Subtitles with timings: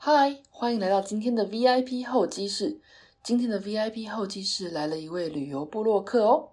[0.00, 2.80] 嗨，欢迎来到今天的 VIP 候机室。
[3.20, 6.50] 今天的 VIP 候机室来了一位旅游部落客哦。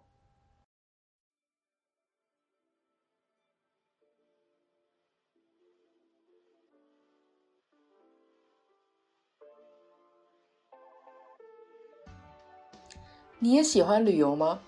[13.38, 14.62] 你也喜欢旅游吗？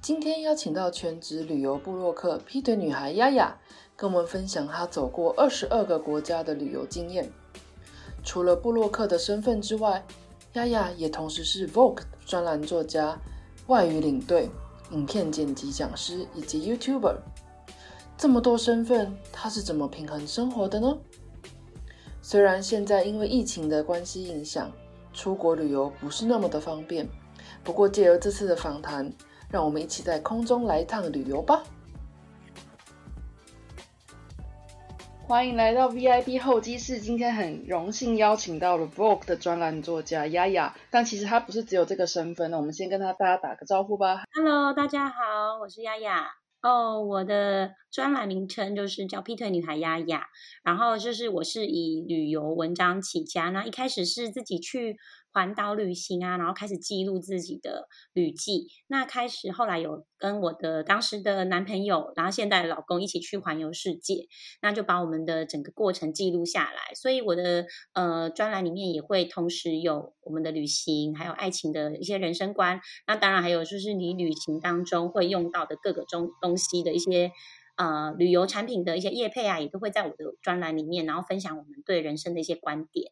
[0.00, 3.60] 今天邀请到全职旅游部落客劈腿女孩丫丫，
[3.94, 7.30] 跟我们分享她走过二十二个国家的旅游经验。
[8.24, 10.04] 除了布洛克的身份之外，
[10.54, 13.18] 丫丫也同时是 Vogue 专栏作家、
[13.66, 14.48] 外语领队、
[14.90, 17.16] 影片剪辑讲师以及 YouTuber。
[18.16, 20.96] 这么多身份，他是怎么平衡生活的呢？
[22.22, 24.72] 虽然现在因为疫情的关系影响，
[25.12, 27.06] 出国旅游不是那么的方便。
[27.62, 29.12] 不过，借由这次的访谈，
[29.50, 31.62] 让我们一起在空中来一趟旅游吧！
[35.26, 37.00] 欢迎来到 VIP 候机室。
[37.00, 42.50] 今天很荣幸邀请到了 Vogue 的专栏作家丫丫，但其实她不是只有这个身份。
[42.50, 44.24] 那我们先跟她大家打个招呼吧。
[44.34, 46.26] Hello，大家好，我是丫丫。
[46.60, 50.26] 哦，我的专栏名称就是叫劈腿女孩丫丫。
[50.62, 54.98] 然后就是我是以旅游文章起家，那一开始是自己去。
[55.34, 58.68] 环岛旅行啊，然后开始记录自己的旅记。
[58.86, 64.28] 那开始后来有跟我的当时的男朋友，然后现在的老公一起去环游世界，
[64.62, 66.94] 那就把我们的整个过程记录下来。
[66.94, 72.80] 所以我的呃专栏里面也会同时有我们的旅行，还有爱情的一些人生观。
[73.08, 77.32] 那当然还有就是你旅行当中会用到的各个中东西的一些
[77.76, 83.10] 呃旅游产品的一些业配啊，也都会在我的专栏里面，然后分享我们对人生的一些观点。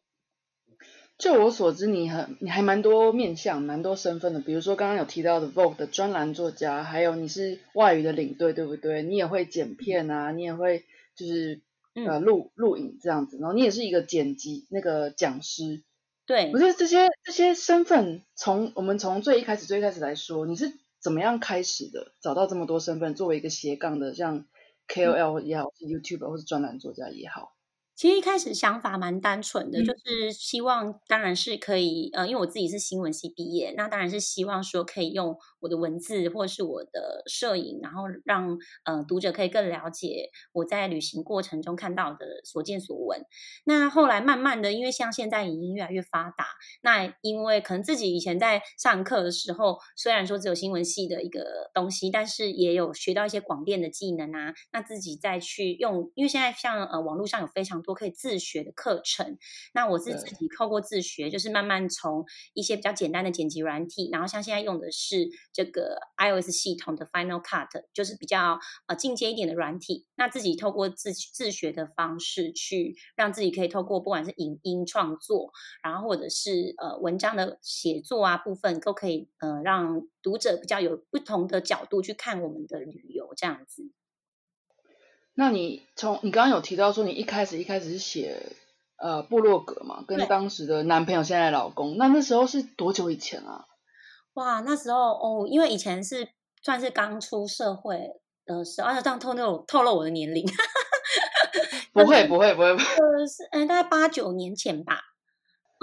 [1.17, 4.39] 就我所知，你很你还蛮多面相、蛮多身份的。
[4.41, 9.03] 比如说刚刚有提到的 Vogue 的专栏作家，还有你是外语的领队，对不对？
[9.03, 10.83] 你也会剪片啊，你也会
[11.15, 11.61] 就是
[11.93, 13.37] 呃录录影这样子。
[13.37, 15.83] 然后你也是一个剪辑那个讲师，
[16.25, 16.51] 对。
[16.51, 22.11] 不是这些这些身份，从我们从最一开始最一开始来说，你是怎么样开始的？
[22.21, 24.45] 找到这么多身份，作为一个斜杠的，像
[24.89, 27.52] KOL 也好，是 YouTube 或是专栏作家也好。
[28.03, 43.21] 其实一开始想法蛮单纯的，就是希望当然是可以，呃，因为我自己是新闻系毕业，那当然是希望说可以用我的文字或是我的摄影，然后让呃读者可以更了解我在旅行过程中看到的所见所闻。
[43.63, 46.45] 那后来慢慢的，因为像现在影音越来越发达，
[46.81, 59.37] 那因为可能自己以前在上课的时候，虽然说只有新闻系的一个东西，但是也有学到一些广电的技能啊，那自己再去用，因为现在像呃网络上有非常多可以自学的课程，
[59.73, 70.05] 那我是自己透过自学，就是慢慢从一些比较简单的剪辑软体，然后像现在用的是这个 iOS 系统的 Final Cut，就是比较呃进阶一点的软体。
[70.15, 83.91] 那自己透过自自学的方式，去让自己可以透过不管是影音创作，然后或者是呃文章的写作啊部分，都可以呃让读者比较有不同的角度去看我们的旅游这样子。
[85.35, 88.41] 那你从你刚刚有提到说你一开始一开始是写
[88.97, 93.65] 呃部落格嘛，跟当时的男朋友现在老公，那那时候是多久以前啊？
[94.33, 96.27] 哇，那时候哦，因为以前是
[96.61, 97.99] 算是刚出社会
[98.45, 100.45] 的时候，而且这样透露透露我的年龄，
[101.93, 102.75] 不会不会不会，呃
[103.27, 104.99] 是嗯大概八九年前吧。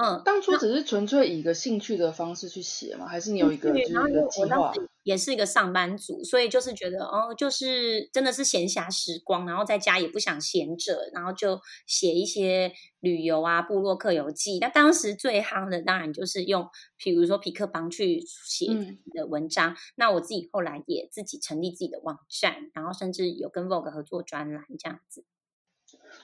[0.03, 3.07] 嗯，当初只是纯粹以一个兴趣的方式去写嘛？
[3.07, 4.73] 还是你有一个就是一个计划？
[5.03, 14.59] 也是一个上班族，所以就是觉得哦，就是真的是闲暇时光，然后在家也不想闲着，然后就写一些旅游啊、部落客游记。
[14.61, 18.67] 那当时最夯的当然就是用，比如说皮克邦去写
[19.13, 19.77] 的文章。
[19.97, 25.25] 那我自己后来也自己成立自己的网站，然后甚至有跟 Vogue 合作专栏这样子。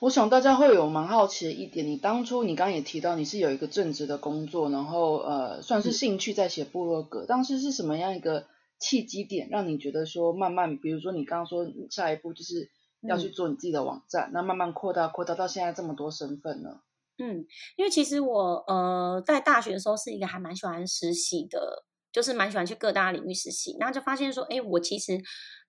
[0.00, 8.46] 我想大家会有蛮好奇的一点，你当初你刚刚也提到你是有一个正职的工作，然后呃算是兴趣在写部落格，当时是什么样一个
[8.78, 12.70] 契机点让你觉得说慢慢，比如说你刚刚说下一步就是
[13.00, 16.80] 要去做你自己的网站，那慢慢扩大扩大到现在这么多身份呢？
[17.18, 25.18] 嗯，因为其实我呃在大学的时候是一个还蛮喜欢实习的，就是蛮喜欢去各大领域实习，然后就发现说，哎，我其实。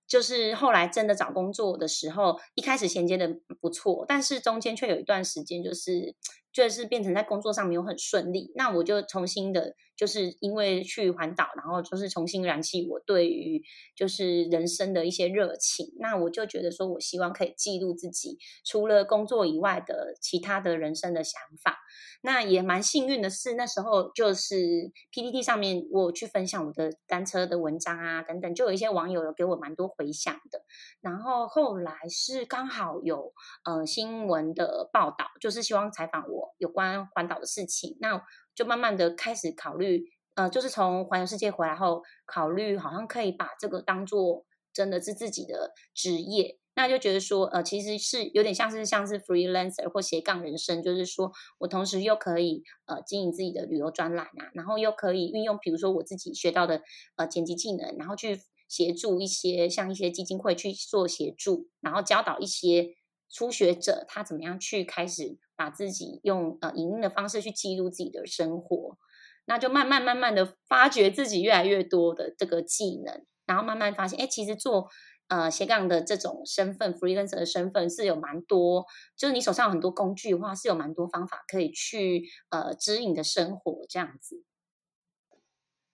[0.08, 6.16] 就是后来真的找工作的时候，一开始衔接的不错，但是中间却有一段时间，就是
[6.58, 8.52] 就是变成在工作上没有很顺利。
[8.56, 13.62] 那我就重新的，就是因为去环岛，然后就是重新燃起我对于
[13.96, 15.94] 就是人生的一些热情。
[16.00, 21.78] 那我就觉得说，我希望可以记录自己除了工作以外的其他的人生的想法。
[22.24, 30.64] 那也蛮幸运的是，那时候就是 PPT 上面我去分享我的单车的文章啊，等等，就有一些网友有给我蛮多回响的。
[31.00, 33.32] 然后后来是刚好有
[33.64, 38.22] 呃新闻的报道，就是希望采访我，有关环岛的事情，那
[38.56, 40.06] 就慢慢的开始考虑，
[40.36, 46.60] 呃，就是从环游世界回来后，考虑好像可以把这个当做真的是自己的职业。
[46.76, 56.84] 那就觉得说，呃，其实是有点像是像是 freelancer 或斜杠人生，就是说我同时又可以呃经营自己的旅游专栏啊，然后又可以运用比如说我自己学到的
[57.16, 62.90] 呃剪辑技能，然后去协助一些像一些基金会去做协助，然后教导一些
[63.28, 68.98] 初学者他怎么样去开始把自己用呃影音的方式去记录自己的生活，
[69.44, 74.88] 那就慢慢慢慢的发掘自己越来越多的这个技能，然后慢慢发现，哎，其实做。
[75.30, 78.86] 呃，斜杠的这种身份，freelancer 的身份是有蛮多，
[79.18, 84.46] 就是你手上有很多工具的话，是有蛮多方法可以去呃指引的生活这样子。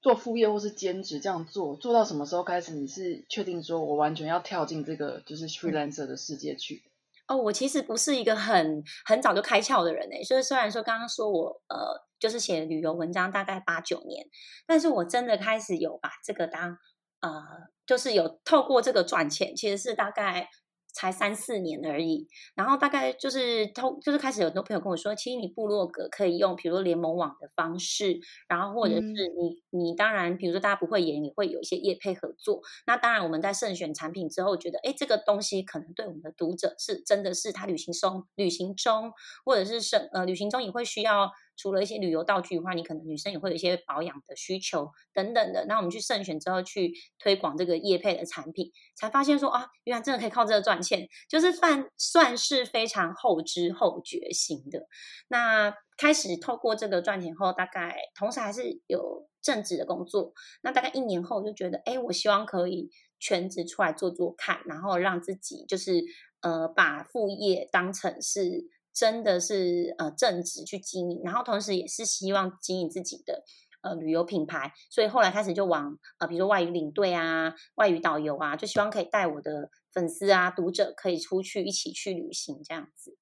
[0.03, 2.73] 做副业或是兼职这样做，做到什么时候开始？
[2.73, 6.83] 你是确定说我完全要跳进这个就是 freelancer 的世界去？
[7.27, 14.25] 哦，我其实不是一个很很早就开窍的人诶，所以虽然说刚刚说我呃就是写旅游文章大概八九年，
[14.65, 16.77] 但是我真的开始有把这个当。
[17.21, 17.41] 呃，
[17.85, 20.49] 就是有透过这个赚钱，其实是大概
[20.93, 22.27] 才三四年而已。
[22.55, 32.61] 然后大概就是通，就是开始有很多朋友跟我说，其实你部落格可以用，比如说联盟网的方式，然后或者是你你当然，比如说大家不会演，你会有一些业配合作。
[32.87, 39.11] 那当然我们在慎选产品之后，觉得哎，这个东西可能对我们的读者是真的是他旅行中旅行中，
[39.43, 41.31] 或者是生呃旅行中也会需要。
[41.55, 45.65] 除了一些旅游道具的话，你可能女生也会有一些保养的需求等等的。
[45.67, 54.87] 那我们去慎选之后，去推广这个叶配的产品，才发现说啊，原来真的可以靠这个赚钱，就是算算是非常后知后觉型的。
[55.27, 60.33] 那开始透过这个赚钱后，大概同时还是有正职的工作。
[60.61, 62.89] 那大概一年后就觉得，哎，我希望可以
[63.19, 66.03] 全职出来做做看，然后让自己就是
[66.41, 68.69] 呃，把副业当成是。
[68.93, 73.43] 真的是呃正直去经营，然后同时也是希望经营自己的
[73.81, 83.17] 呃旅游品牌，所以后来开始就往呃比如说外语领队啊、外语导游啊，就希望可以带我的粉丝啊、读者可以出去一起去旅行这样子。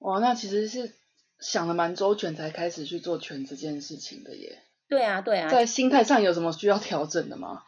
[0.00, 0.94] 哇，那其实是
[1.40, 4.62] 想的蛮周全才开始去做全这件事情的耶。
[4.88, 5.48] 对啊，对啊。
[5.48, 7.62] 在心态上有什么需要调整的吗？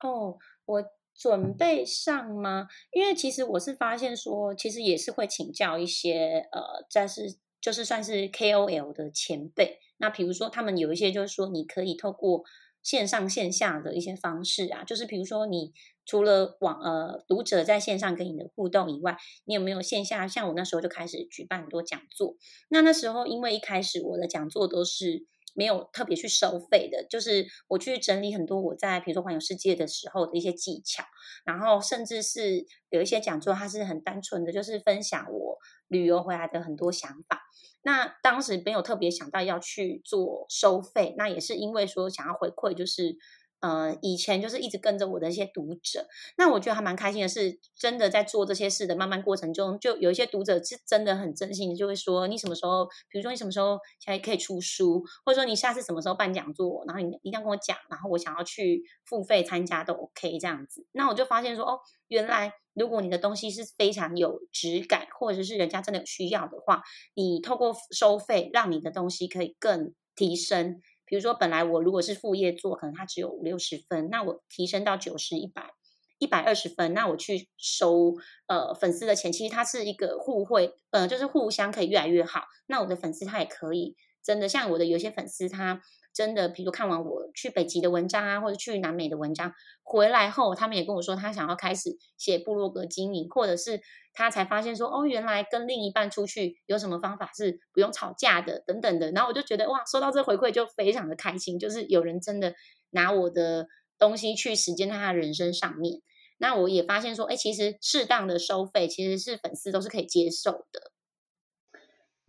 [0.00, 0.84] 哦，我。
[1.20, 2.66] 准备上吗？
[2.92, 9.78] 因为其实我是发现说，其实也是会请教一些呃，但是就是算是 KOL 的前辈。
[9.98, 12.44] 那比如说他们有一些就是说，你可以透过
[12.82, 15.74] 线上线下的一些方式啊，就是比如说你
[16.06, 20.26] 除了网呃读者在线上跟你的互动以外，你有没有线下？
[20.26, 22.36] 像我那时候就开始举办很多讲座。
[22.70, 25.26] 那那时候因为一开始我的讲座都是。
[25.54, 31.04] 没有特别去收费的，就是我去整理很多我在比如说环游世界的时候的一些技巧，
[31.44, 35.58] 然后甚至是有一些讲座，它是很单纯的，就是分享我
[35.88, 37.42] 旅游回来的很多想法。
[37.82, 43.16] 那当时没有特别想到要去做收费，那也是因为说想要回馈，就是。
[43.60, 46.06] 呃，以前就是一直跟着我的一些读者，
[46.38, 60.86] 那我觉得还蛮开心的，是真的在做这些事的慢慢过程中，就有一些读者是真的很真心，就会说你什么时候，比如说你什么时候才可以出书，或者说你下次什么时候办讲座，然后你一定要跟我讲，然后我想要去付费参加都 OK 这样子。
[60.92, 61.78] 那我就发现说，哦，
[62.08, 66.82] 原来如果你的东西是非常有质感，或者是人家真的有需要的话，
[67.14, 70.80] 你透过收费让你的东西可以更提升。
[71.10, 75.72] 比如说，本来我如果是副业做，可能它只有五六十分，那我提升到九十、一百、
[76.20, 78.14] 一百二十分，那我去收
[78.46, 82.44] 呃粉丝的钱，其实它是一个互惠，呃，就是互相可以越来越好。
[82.68, 89.52] 那我的粉丝他也可以真的像我的有些粉丝，他真的，比如看完我去北极的文章啊，或者去南美的文章
[89.82, 93.80] 回来后，他们也跟我说，他想要开始写部落格经营，或者是。
[94.12, 99.12] 他才发现说，哦，原来跟另一半出去有什么方法是不用吵架的，等等的。
[99.12, 102.52] 然后我就觉得，哇，收到这回馈就非常的开心，就是有人真的
[102.90, 103.68] 拿我的
[104.00, 106.02] 东西去实践在他人生上面。
[106.38, 110.90] 那我也发现说，哎，其实适当的收费其实是粉丝都是可以接受的。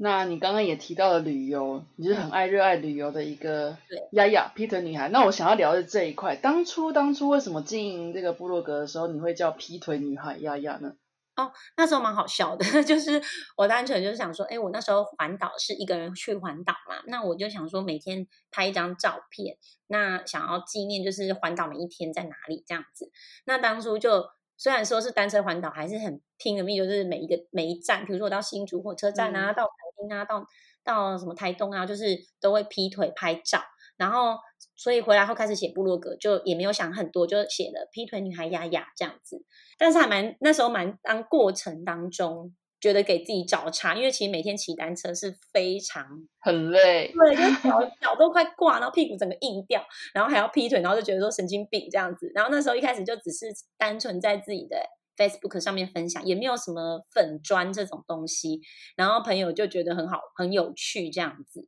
[0.03, 3.77] 那你刚刚也提到了旅游，你是很爱热爱旅游的一个
[4.13, 5.09] 丫丫劈腿女孩。
[5.09, 10.93] 那我想要聊的这一块，当初当初为什么经营这个部落格的时候，你会叫劈腿女孩丫丫呢？
[11.35, 13.21] 哦，那时候蛮好笑的， 就是
[13.55, 19.55] 我单纯就是想说，哎，我那时候环岛是一个人去环岛嘛，那我就想说每天拍一张照片，
[19.85, 23.11] 那想要纪念就是环岛每一天在哪里这样子。
[23.45, 24.25] 那当初就
[24.57, 30.45] 虽然说是单车环岛，还是很拼了命，就是每一个每一站，比如说我到新竹火车站啊，到垦丁啊，到
[30.83, 33.61] 到什么台东啊，就是都会劈腿拍照，
[33.97, 34.37] 然后。
[34.75, 39.43] 所以回来后开始写部落格，就也没有想很多，就写了劈腿女孩雅雅这样子。
[39.77, 46.07] 但是还蛮那时候蛮当过程当中，觉得给自己找茬，因为其实每天骑单车是非常
[46.39, 52.31] 很累，对，就脚 脚都快挂，然后屁股整个硬掉，然后还要劈腿，然后就觉得说神经病这样子。
[52.33, 54.77] 然后那时候一开始就只是单纯在自己的
[55.17, 58.61] Facebook 上面分享，也没有什么粉砖这种东西，
[58.95, 61.67] 然后朋友就觉得很好，很有趣这样子。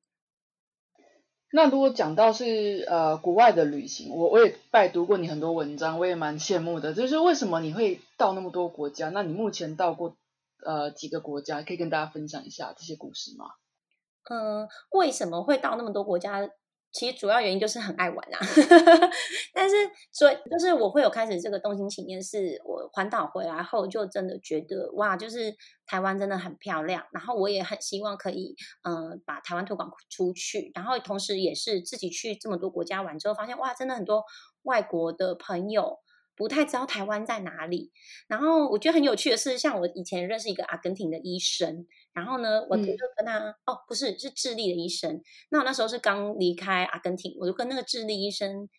[1.56, 6.96] 那如果讲到是呃国外的旅行，我我也拜读过你很多文章，我也蛮羡慕的。
[6.96, 9.10] 就是为什么你会到那么多国家？
[9.10, 10.18] 那你目前到过
[10.66, 11.62] 呃几个国家？
[11.62, 13.46] 可以跟大家分享一下这些故事吗？
[14.32, 16.50] 嗯，为什么会到那么多国家？
[16.94, 18.40] 其实主要原因就是很爱玩啊，
[19.54, 19.76] 但是
[20.12, 25.54] 所以就是我会有开始这个动心起念，是我环岛回来后就真的觉得哇，就是
[25.88, 34.24] 台湾真的很漂亮，然后我也很希望可以嗯把台湾推广出去，然后同时也是自己去这么多国家玩之后，发现哇，真的很多
[34.62, 36.00] 外国的朋友。
[36.36, 37.92] 不太知道台湾在哪里，
[38.28, 42.84] 然后我觉得很有趣的是，像我以前认识一个阿根廷的医生，然后呢，我就
[43.18, 45.22] 跟他哦，不是，是智利的医生。
[45.50, 48.70] 那我那时候是刚离开阿根廷，我就跟那个智利医生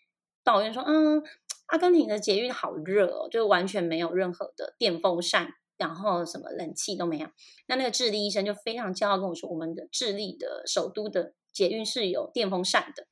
[0.43, 1.23] 抱怨说，嗯，
[1.67, 7.29] 阿根廷的捷运好热哦，就完全没有任何的电风扇，然后什么冷气都没有。
[7.67, 13.07] 那那个智利医生就非常骄傲跟我说，我们的智利的首都的捷运是有电风扇的。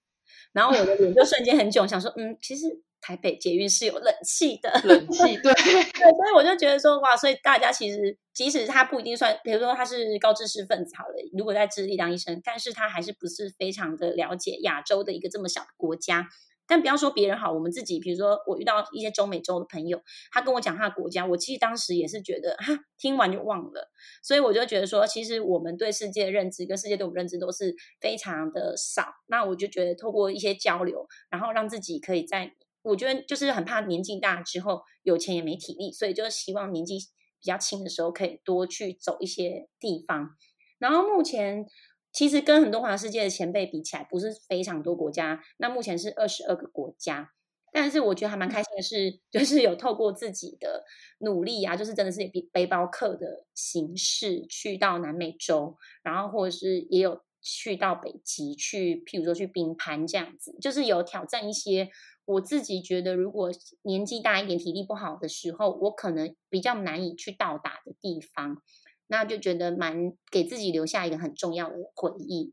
[0.52, 2.82] 然后我的脸就瞬间很囧，想说，嗯，其实。
[3.02, 16.28] 台北捷运是有冷气的，冷气对 对，所以我就觉得说哇，所以大家其实即使他不一定算，比如说他是高知识分子好了，如果在智利当医生，但是他还是不是非常的了解亚洲的一个这么小的国家。
[16.64, 23.90] 但不要说别人好，我们自己，比如说我遇到一些中美洲的朋友，他跟我讲他的国家，我其实当时也是觉得哈，听完就忘了。
[24.22, 29.08] 所以我就觉得说，其实我们对世界的认知跟世界对我们认知都是非常的少。
[29.26, 32.54] 那我就觉得透过一些交流，然后让自己可以在。
[32.82, 36.98] 我觉得就是很怕年纪大之后有钱也没体力，所以就希望年纪
[37.40, 40.36] 比较轻的时候可以多去走一些地方。
[40.78, 41.64] 然后目前
[42.12, 45.42] 其实跟很多华世界的前辈比起来，不是非常多国家。
[45.58, 47.30] 那目前是二十二个国家，
[47.72, 50.84] 但是我觉得还蛮开心的是，就是有透过自己的
[51.18, 61.90] 努力啊，就是真的是背背包客的形式去到南美洲，然后或者是也有去到北极去，譬如说去冰攀这样子，就是有挑战一些。
[62.24, 63.50] 我自己觉得，如果
[63.82, 68.62] 年纪大一点、体力不好的时候，我可能比较难以去到达的地方，
[69.08, 72.52] 那就觉得蛮给自己留下一个很重要的回忆。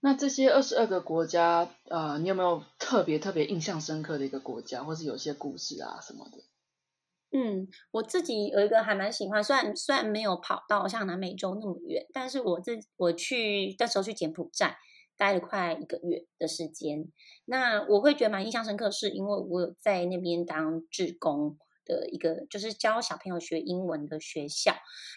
[0.00, 6.38] 那这些二十二个国家，呃，你有没有特别特别印象深刻的一个国家，或是有些故事啊什么的？
[7.32, 14.76] 嗯，我自己有一个还蛮喜欢，虽然虽然没有跑到像南美洲那么远，但是我自我去那时候去柬埔寨。
[15.20, 17.12] 待了快一个月的时间，
[17.44, 24.74] 那我会觉得蛮印象深刻，是因为我有在那边当志工的一个，就是教小朋友学英文的学校，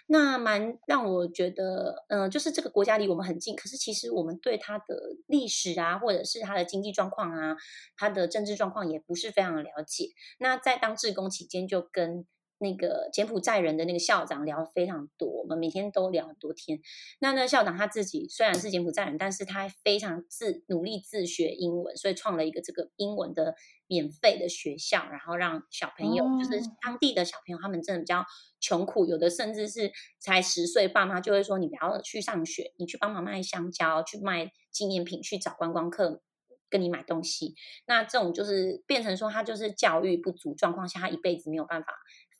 [0.08, 7.56] 那蛮让我觉得，嗯，就是这个国家离我们很近，可是其实我们对它的历史啊，或者是它的经济状况啊，
[7.96, 10.10] 它的政治状况也不是非常了解。
[10.38, 12.26] 那在当志工期间，就跟
[12.63, 16.79] 那个柬埔寨人的那个校长聊非常多，我们每天都聊很多天。
[17.20, 23.55] 那那校长他自己虽然是柬埔寨人，但是他非常自努力自学英文，所以创了一个这个英文的
[23.88, 28.25] 免费的学校，然后让小朋友，就是当地的小朋友，他们真的比较
[28.62, 36.22] 穷苦，有的甚至是才十岁，爸妈就会说你不要去上学，你去帮忙卖香蕉，去卖纪念品，去找观光客
[36.70, 37.53] 跟你买东西。
[37.86, 41.93] 那这种就是变成说他就是教育不足状况下，他一辈子没有办法。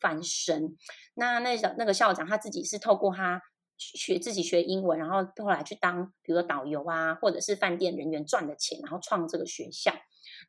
[0.03, 0.75] 翻身，
[1.15, 3.41] 那那小那个校长他自己是透过他
[3.77, 9.93] 学自己学英文，然后后来去当比如说导游啊，或者是饭店人员赚的钱，然后创这个学校。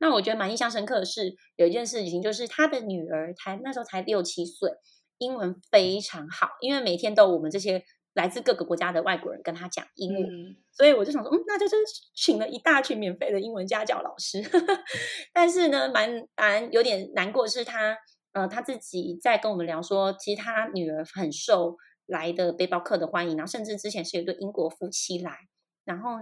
[0.00, 4.70] 那我觉得蛮印象深刻的是有一件事情，就是他的女儿才那时候才六七岁，
[5.18, 7.82] 英文非常好，因为每天都我们这些
[8.14, 10.22] 来自各个国家的外国人跟他讲英文，
[10.72, 11.76] 所以我就想说，嗯，那就是
[12.14, 14.42] 请了一大群免费的英文家教老师。
[15.32, 17.96] 但是呢，蛮蛮有点难过是他。
[18.34, 21.76] 呃，他自己在跟我们聊说，其实他女儿很受
[22.06, 25.38] 来的背包客的欢迎，然后甚至之前是有一对英国夫妻来，
[25.84, 26.18] 然后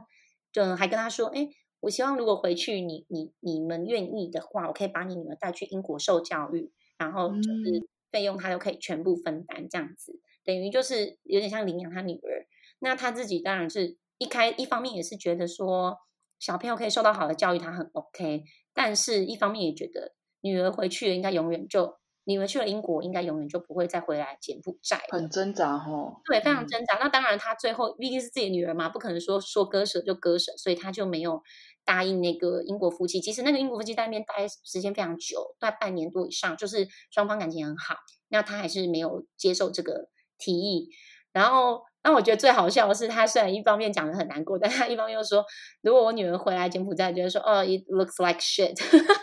[0.52, 1.48] 就还跟他说，哎，
[1.80, 12.46] 我希望如果回去你你你们愿意的话，我可以把你女儿带去英国受教育，然后就是费用他都可以全部分担，这样子等于就是有点像领养他女儿。
[12.80, 15.96] 那他自己当然是一开一方面也是觉得说
[16.38, 22.01] 小朋友可以受到好的教育，他很 OK，但是一方面也觉得女儿回去了应该永远就。
[22.24, 25.00] 你们去了英国，应该永远就不会再回来柬埔寨。
[25.10, 26.96] 很挣扎哈，对，非常挣扎。
[26.98, 31.42] 那当然，他最后毕竟是自己的女儿嘛，不可能说说割舍就割舍，所以他就没有
[31.84, 33.20] 答应那个英国夫妻。
[33.20, 37.96] 其实那个英国夫妻在那边待时间非常久，大概半年多以上，就是双方感情很好。
[38.28, 40.88] 那他还是没有接受这个提议。
[41.32, 45.44] 然后，那我觉得最好笑的是，他虽然一方面讲的很难过，但他一方面又说，
[45.80, 48.76] 如果我女儿回来柬埔寨，觉得说，哦，it looks like shit。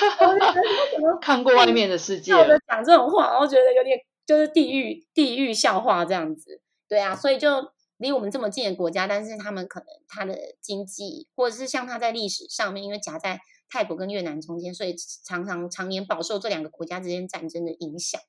[1.20, 2.32] 看过外面的世界，
[2.66, 6.60] 讲这种话，我觉得有点就是地狱地狱笑话这样子。
[6.88, 18.20] 对啊，所以就离我们这么近的国家，但是他们可能他的经济，或者是像他在历史上面，因为夹在泰国跟越南中间，所以常常常年饱受这两个国家之间战争的影响。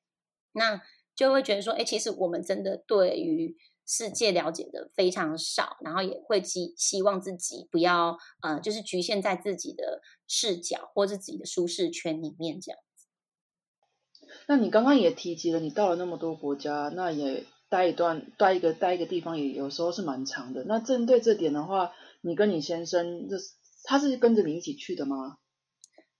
[0.52, 0.80] 那
[1.16, 13.06] 就会觉得说，哎，其实我们真的对于世界了解的非常少，然后也会希希望自己不要，呃，就是局限在自己的视角或是自己的舒适圈里面这样子。
[14.46, 20.64] 那你刚刚也提及了，你到了那么多国家，那也待一段，待一个待一个地方，也有时候是蛮长的。
[20.64, 23.36] 那针对这点的话，你跟你先生，这
[23.84, 25.38] 他是跟着你一起去的吗？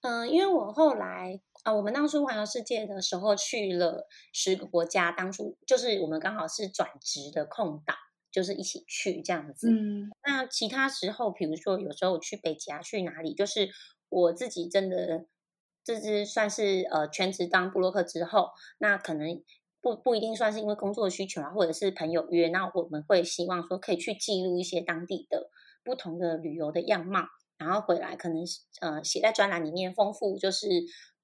[0.02, 1.40] 嗯，因为我后来。
[1.62, 7.96] 啊，我们当初环游世界的时候去了十个国家，当初就是我们刚好是转职的空档，
[8.32, 9.70] 就是一起去这样子。
[9.70, 13.70] 嗯，那其他时候，比如说有时候去北极啊，去哪里，就是
[14.08, 15.26] 我自己真的，
[15.84, 19.40] 这是算是呃全职当布洛克之后，那可能
[19.80, 25.48] 不不一定算是因为工作需求啊，或者是朋友约，那我们会希望说可以去记录一些当地的
[25.84, 28.38] 不同的旅游的样貌，然后回来可能
[28.80, 30.66] 呃写在专栏里面，丰富就是。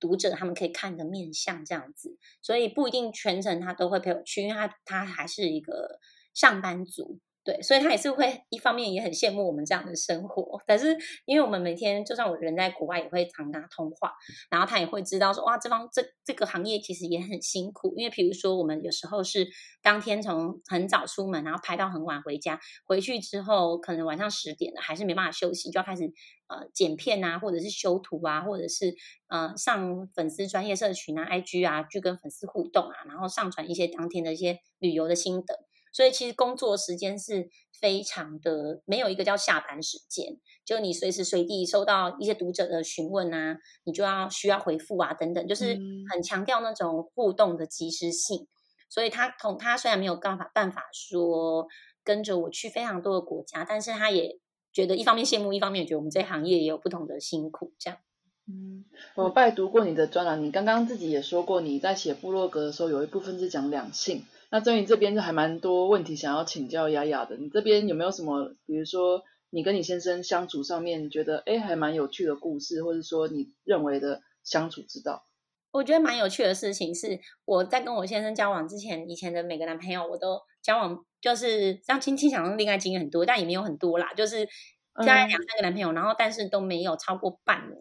[0.01, 6.01] 读者他们可以看的面相这样子，所以不一定全程他都会陪我去，因为他他还是一个
[6.35, 7.21] 上班族。
[7.49, 14.13] 对，所以他也是会一方面也很羡慕我们这样的生活，但是因为我们每天就算我人在国外，也会常跟他通话，
[14.51, 19.49] 然后他也会知道说，哇，这方这这个行业其实也很辛苦，因为比如说我们有时候是
[19.81, 26.03] 当天从很早出门，然后拍到很晚回家，回去之后可能晚上十点了，还是没办法休息，就要开始
[26.49, 28.95] 呃剪片啊，或者是修图啊，或者是
[29.29, 35.68] 呃上粉丝专业社群啊，IG 啊，去跟粉丝互动啊，然后上传一些当天的一些旅游的心得。
[35.93, 37.49] 所以其实工作时间是
[37.81, 45.79] 非常的，没有一个叫下班时间，就你随时随地收到一些读者的询问啊，你就要需要回复啊，等等，就是
[46.11, 48.47] 很强调那种互动的及时性。
[48.91, 51.69] 所以他同他虽然没有办法办法说
[52.03, 54.39] 跟着我去非常多的国家，但是他也
[54.73, 57.75] 觉得一方面羡慕，一方面觉得我们这行业也有不同的辛苦。
[57.79, 57.99] 这样，
[58.47, 64.25] 嗯，我拜读过你的专栏，你刚刚自己也说过，你在写部落格的时候，有一部分是讲两性。
[64.51, 75.27] 那郑宇这边就还蛮多问题想要请教雅雅的，你这边有没有什么，比如说你跟你先生相处上面觉得哎还蛮有趣的故事，或者说你认为的相处之道？
[75.71, 84.47] 我觉得蛮有趣的事情是，我在跟我先生交往之前，以前的每个男朋友我都交往，就是让亲戚想恋爱经验很多，但也没有很多啦，就是
[84.95, 87.79] 大概两三个男朋友，然后但是都没有超过半年。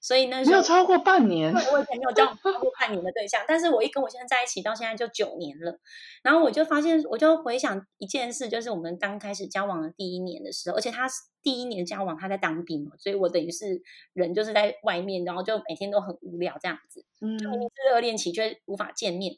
[0.00, 5.78] 所以那没有超过半年，我以前没有交往超过半年的对象，但是我一跟我现在在一起到现在就九年了，
[6.22, 11.06] 然后我就发现，我就回想一件事，就是我们刚开始交往的第一年的时候，而且他
[11.42, 13.82] 第一年交往他在当兵嘛，所以我等于是
[14.14, 17.58] 人就是在外面，然后就每天都很无聊这样子，嗯，就是
[17.92, 19.34] 热恋期却无法见面，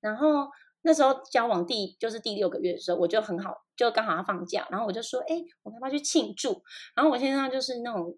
[0.00, 0.48] 然后
[0.80, 6.62] 那时候交往第就是第六个月的时候，我就很好，就刚好要放假，然后我就说，哎，我们要不要去庆祝？
[6.94, 8.16] 然后我先生就是那种。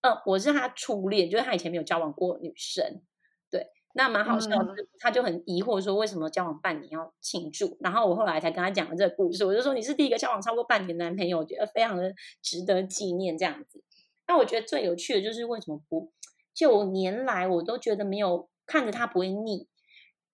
[0.00, 3.02] 嗯，我是他初恋，就是他以前没有交往过女生，
[3.50, 4.72] 对，那蛮好笑的。
[5.00, 7.76] 他就很疑惑说，为什么交往半年要庆祝？
[7.80, 13.82] 然后我后来才跟他讲了这个故事，我就说你是第一个交往超过半年的男朋友，我觉得非常的值得纪念这样子。
[14.28, 16.12] 那我觉得最有趣的就是为什么不
[16.54, 19.66] 九年来我都觉得没有看着他不会腻。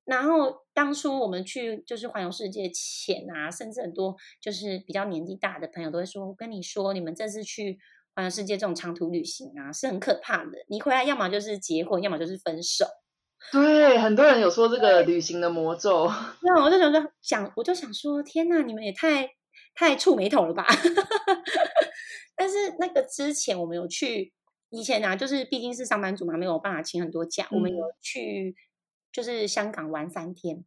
[0.04, 7.78] 然后当初我们去就是环游世界前啊，甚至很多就是比较年纪大的朋友都会说，我跟你说，你们这次去。
[8.14, 10.52] 环游世界这种长途旅行啊，是很可怕的。
[10.68, 12.86] 你回来要么就是结婚，要么就是分手。
[13.52, 16.08] 对，很多人有说这个旅行的魔咒。
[16.42, 19.28] 那我就想说，想我就想说，天哪，你们也太
[19.74, 20.64] 太触眉头了吧？
[22.36, 24.32] 但是那个之前我们有去，
[24.70, 27.46] 以前啊，就是毕竟是上班族嘛，没有办法请很多假。
[27.50, 28.56] 我们有去，
[29.12, 30.64] 就是香港玩三天，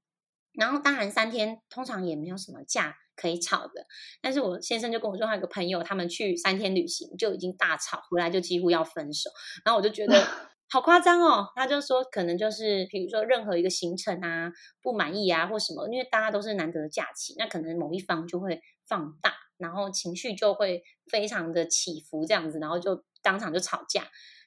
[0.54, 2.96] 然后当然三天通常也没有什么假。
[3.18, 3.86] 可以吵的，
[4.22, 9.32] 但是我先生就跟我说，他有个朋友，他们去三天旅行就已经大吵，回来就几乎要分手。
[9.66, 10.14] 然后我就觉得
[10.70, 11.48] 好夸张哦。
[11.56, 14.52] 他就说，可能就是比如说任何一个行程啊，
[14.84, 24.04] 不满意啊或什么，因为大家都是难得的假期，那可能某一方就会放大，然后情绪就会非常的起伏这样子，然后就当场就吵架。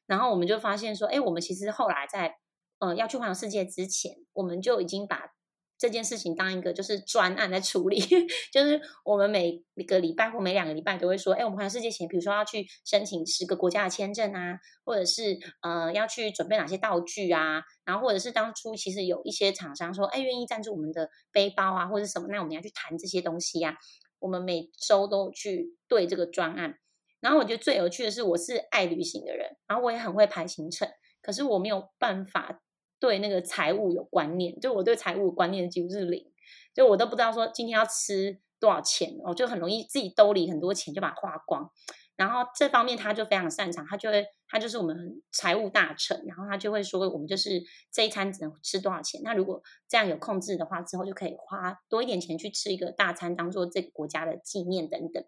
[0.07, 2.37] 然后我们就发现说，哎，我们其实后来在
[2.79, 5.33] 呃要去环游世界之前，我们就已经把。
[5.81, 7.99] 这件事情当一个就是专案在处理，
[8.53, 23.79] 就是我们每个礼拜或每两个礼拜都会说，哎，我们环游世界前，比如说要去申请十个国家的签证啊，或者是呃要去准备哪些道具啊，然后或者是当初其实有一些厂商说，哎，愿意赞助我们的背包啊，或者什么，那我们要去谈这些东西呀。
[24.19, 26.75] 我们每周都去对这个专案，
[27.21, 30.87] 然后我觉得最有趣的是，我是爱旅行的人，然后我也很会排行程，
[31.23, 32.61] 可是我没有办法。
[33.01, 36.25] 对那个财务有观念，就我对财务观念几乎是零，
[36.75, 41.71] 就我都不知道说今天要吃多少钱，我就很容易自己兜里很多钱就把它花光。
[42.17, 49.23] 然后这方面他就非常擅长，他就会他就是我们财务大臣，然后他就会说我们就是这一餐只能吃多少钱。
[49.25, 55.25] 那如果这样有控制的话，之后就可以花多一点钱去吃一个大餐，当做这个国家的纪念等等。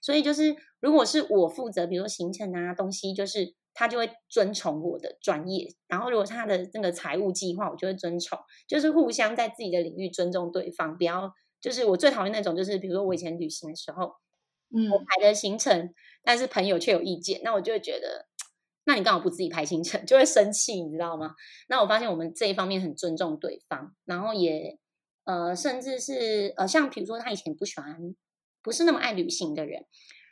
[0.00, 3.54] 所以就是如果是我负责，比如说行程啊东西，就是。
[3.74, 14.14] 他就会遵从我的专业，然后如果他的那个财务计划，我就会遵从，就是互相在自己的领域尊重对方，不要就是我最讨厌那种，就是比如说我以前旅行的时候，
[14.74, 18.26] 嗯，我排的行程，但是朋友却有意见，那我就会觉得，
[18.84, 20.04] 那你干嘛不自己排行程？
[20.06, 21.34] 就会生气，你知道吗？
[21.68, 24.78] 那我发现我们这一方面很尊重对方，然后也
[25.24, 28.14] 呃，甚至是呃，像比如说他以前不喜欢，
[28.62, 29.86] 不是那么爱旅行的人，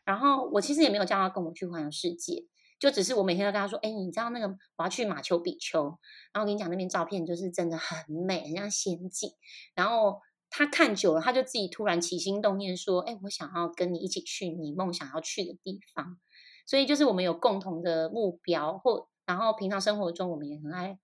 [0.05, 2.47] 然后我其实也没有叫他跟我去环游世界。
[2.81, 5.85] 就只是我每天都跟他说，哎，你知道那个我要去马丘比丘，
[6.33, 9.31] 然后我跟你讲那边照片就是真的很美，很像仙境。
[9.75, 16.19] 然后他看久了，他就自己突然起心动念说，哎，我想要跟你一起去你梦想要去的地方。
[16.67, 20.99] 所以就是我们有共同的目标，或然后平常生活中我们也很爱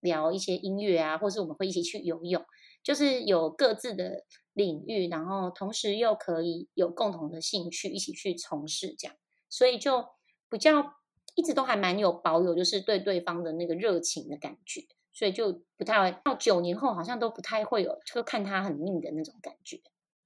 [0.00, 2.42] 聊一些音乐啊，或是我们会一起去游泳，
[2.82, 9.14] 就是有各自的领域，然后同时又可以有共同的兴趣一起去从事这样，
[9.50, 10.06] 所以就
[10.48, 10.94] 比较。
[11.34, 19.80] 一直都还蛮有保有，就是对对方的那个热情的感觉，所以就不太会到九年后好像都不太会有，就看他很腻的那种感觉，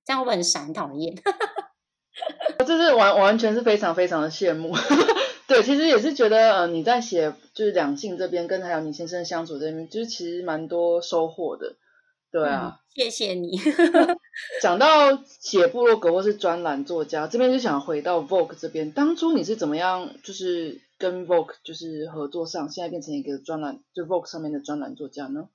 [0.05, 1.14] 这样会不会很闪讨厌？
[2.66, 4.75] 这是完完全是非常非常的羡慕。
[5.47, 11.77] 对，其实也是觉得，呃，你在写就是两性这边跟还有你先生相处这边，就是其实蛮多收获的。
[12.31, 13.59] 对啊，谢谢你。
[14.61, 25.49] 讲到写部落格或是专栏作家，这边就想回到 Vogue 这边，当初你是怎么样就是跟 Vogue 就是合作上，现在变成一个专栏就 Vogue 上面的专栏作家呢？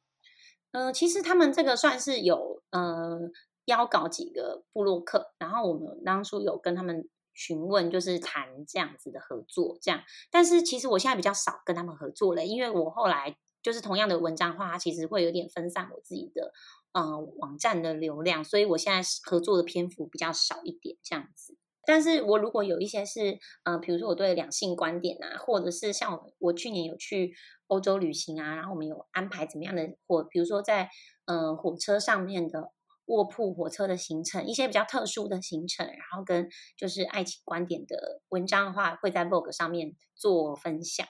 [0.72, 3.20] 呃，其实他们这个算是有呃
[3.66, 10.02] 邀稿几个部落客，然后我们当初有跟他们询问，就是谈这样子的合作，这样。
[10.32, 13.36] 但是其实我现在比较少跟他们合作了，因为我后来。
[13.62, 16.52] 就是同样的文章的话，它其实会有点分散我自己的
[16.94, 21.58] 呃网站的流量，所以我现在合作的篇幅比较少一点这样子。
[21.84, 27.34] 但是我如果有一些是呃，比如说我对两性观点啊，或者是像我我去年有去
[27.68, 30.90] 欧洲旅行啊，然后我们有安排怎么样的火，比如说在
[31.26, 32.72] 呃火车上面的
[33.06, 36.48] 卧铺火车的行程，一些比较特殊的行程，然后跟
[36.78, 41.08] 就是爱情观点的文章的话，会在 Vogue 上面做分享。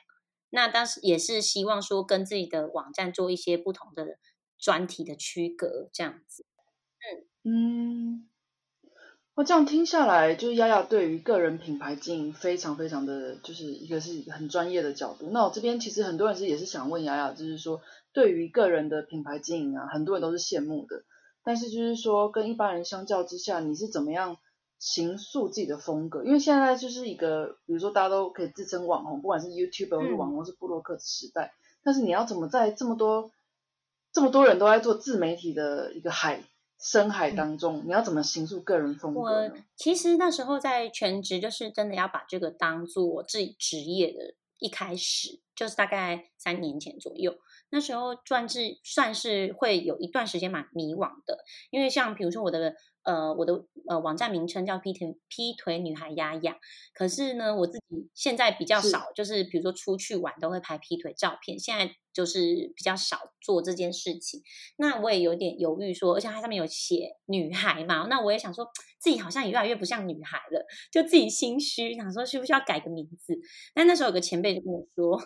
[0.51, 4.19] 那当时也是希望说跟自己的网站做一些不同的
[4.59, 6.45] 专题的区隔，这样子。
[7.43, 8.29] 嗯嗯，
[9.33, 15.31] 我这样听下来，就是丫丫对于个人品牌经营非常非常的就是一个是很专业的角度。
[15.31, 17.81] 那我这边其实很多人是也是想问丫丫，就是说
[18.13, 21.03] 对于个人的品牌经营啊，很多人都是羡慕的，
[21.43, 24.37] 但是就是说跟一般人相较之下，你是怎么样？
[24.83, 33.29] 形塑自己的风格，因为现在就是一个，比如说大家都可以自称网红，不管是 YouTube 或是网红是布洛克的时代，但是你要怎么在这么多
[34.11, 36.43] 这么多人都在做自媒体的一个海
[36.79, 39.19] 深海当中，你要怎么形塑个人风格？
[39.19, 47.37] 我其实那时候在全职，就是真的要把这个当做我自己职业的，一开始就是大概三年前左右，
[47.69, 52.73] 那时候算是算是会有一段时间蛮迷惘的，因为像比如说我的。
[53.03, 56.57] 呃，我的呃网站名称叫劈腿劈腿女孩丫丫，
[56.93, 64.43] 可是呢，我自己现在比较少，就是比如说出去玩都会拍劈腿照片，现在就是比较少做这件事情。
[64.77, 68.67] 那我也有点犹豫说，而且它上面有写女孩嘛，那我也想说
[68.99, 73.35] 自己好像也越来越不像女孩了，就自己心虚，想说需不需要改个名字？
[73.73, 75.19] 但那时候有个前辈就跟我说，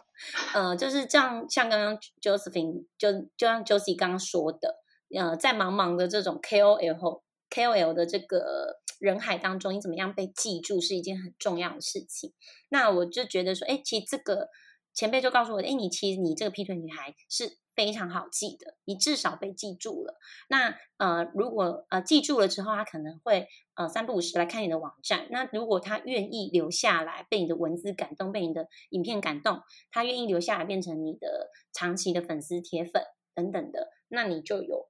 [0.53, 4.75] 呃，就是这样，像刚刚 Josephine 就就像 Josie 刚刚说的，
[5.13, 7.24] 呃，在茫茫的这种 KOL 后。
[7.55, 12.33] KOL 的这个人海当中，你怎么样被记住是一件很重要的事情。
[12.67, 14.49] 那我就觉得说，哎，其实这个
[14.93, 20.19] 前辈就告诉我，哎，你其实你这个劈腿女孩是非常好记的，你至少被记住了。
[20.49, 25.27] 那呃，如果呃记住了之后，他可能会呃三不五时来看你的网站。
[25.31, 33.01] 那如果他愿意留下来，被你的文字感动，被你的影片感动，他愿意留下来变成你的长期的粉丝铁粉
[33.33, 34.89] 等等的，那你就有。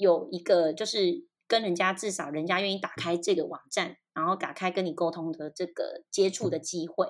[0.00, 7.08] 有一个就是跟人家至少人家愿意打开这个网站，然后打开跟你沟通的这个接触的机会。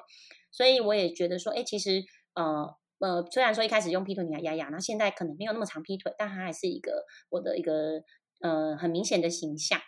[0.50, 8.02] 所以我也觉得说，哎，其实呃呃，虽然说一开始用劈腿女孩丫丫，那现在可能没有那么长劈腿，但它还是一个我的一个
[8.40, 9.80] 呃很明显的形象。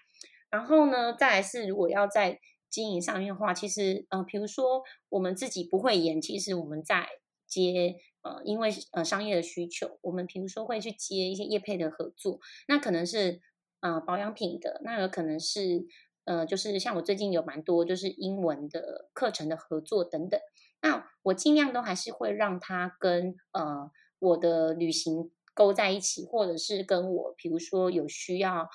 [0.50, 7.08] 然后呢，再来是如果要在经营上面的话，其实呃，比如说我们自己不会演，其实我们在
[7.46, 13.40] 接呃，因为呃商业的需求，我们比如说会去接一些业配的合作，那可能是
[13.80, 15.86] 呃保养品的，那有可能是
[16.24, 20.40] 呃就是像我最近有蛮多就是英文的课程的合作等等，
[20.82, 28.68] 那我尽量都还是会让它跟呃我的旅行勾在一起，或者是跟我比如说有需要。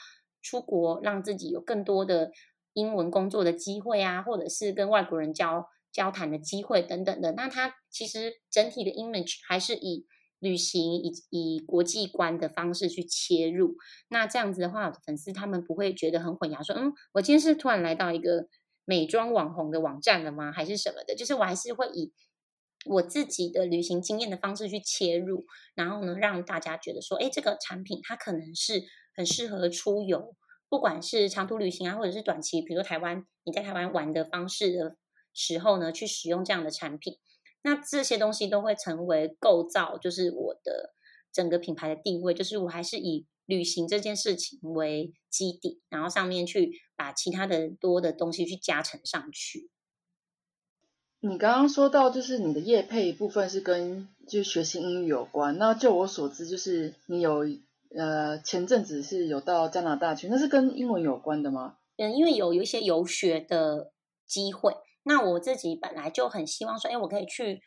[0.48, 2.32] 出国让自己有更多的
[2.74, 7.32] 英文工作的机会啊，或者是跟外国人交交谈的机会等等的。
[7.32, 10.06] 那它其实整体的 image 还是以
[10.46, 13.76] 旅行以以国际观的方式去切入。
[14.10, 18.48] 那这样子的话，粉丝他们不会觉得很混淆，说嗯，我今天是突然来到一个
[18.86, 20.52] 美妆网红的网站了吗？
[20.52, 21.16] 还是什么的？
[21.16, 22.14] 就是我还是会以
[22.86, 28.84] 我自己的旅行经验的方式去切入，然后呢，让大家觉得说，哎，这个产品它可能是。
[29.18, 30.36] 很适合出游，
[30.68, 34.98] 不管是长途旅行啊，或者是短期，比如台湾，你在台湾玩的方式的
[35.34, 37.18] 时候呢，去使用这样的产品，
[37.66, 40.94] 那这些东西都会成为构造，就是我的
[41.34, 49.72] 整个品牌的定位，就是我还是以旅行这件事情为基底，然后上面去把其他的多的东西去加成上去。
[51.20, 57.46] 你刚刚说到，就是你的业配部分是跟就学习英语有关，那就我所知，就是你有。
[57.98, 61.78] 呃，前阵子是有到加拿大去，那是跟英文有关的吗？
[61.96, 63.94] 嗯，因为有有一些游学的
[64.26, 64.76] 机会，
[65.08, 67.62] 那我自己本来就很希望说，哎，我可以去，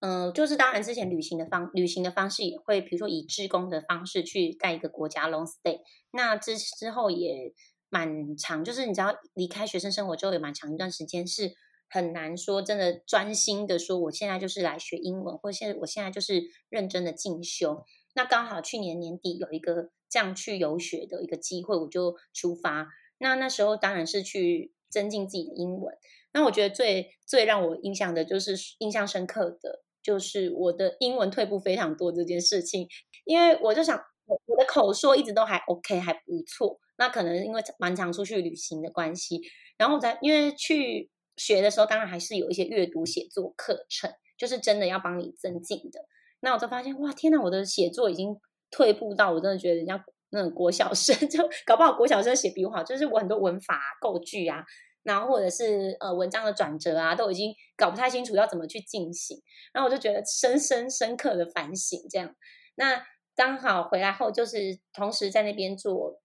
[0.00, 5.78] 嗯，就是当然之前旅行的方旅行的方式也会，比如说以志工的方式去在一个国家 long stay，
[6.10, 7.54] 那之之后也
[7.88, 11.52] 蛮长，就是你知道离开学生生活之后，有蛮长一段时间是
[11.88, 17.84] 很难说真的专心的说，我现在就是来学英文，或现在我现在就是认真的进修。
[18.14, 22.88] 那刚好去年年底有一个这样去游学的一个机会，我就出发。
[23.18, 25.94] 那那时候当然是去增进自己的英文。
[26.32, 32.88] 那我觉得最最让我印象的就是印象深刻的，就是我的英文退步非常多这件事情。
[33.24, 34.00] 因为我就想，
[34.46, 36.78] 我的口说一直都还 OK，还不错。
[36.96, 39.40] 那可能因为蛮常出去旅行的关系，
[39.78, 46.00] 然后在因为去学的时候，当然还是有一些阅读写作课程，就是真的要帮你增进的。
[46.40, 47.40] 那我就发现，哇，天哪！
[47.40, 48.38] 我的写作已经
[48.70, 54.64] 退步到我真的觉得人家那种国小生 就搞不好国小生写比我好，就是我很多文法啊构句啊，
[55.02, 59.40] 然后或者是呃文章的转折啊，都已经搞不太清楚要怎么去进行。
[59.72, 62.34] 然后我就觉得深深深刻的反省，这样。
[62.74, 66.20] 那刚好回来后，就是同时在那边做，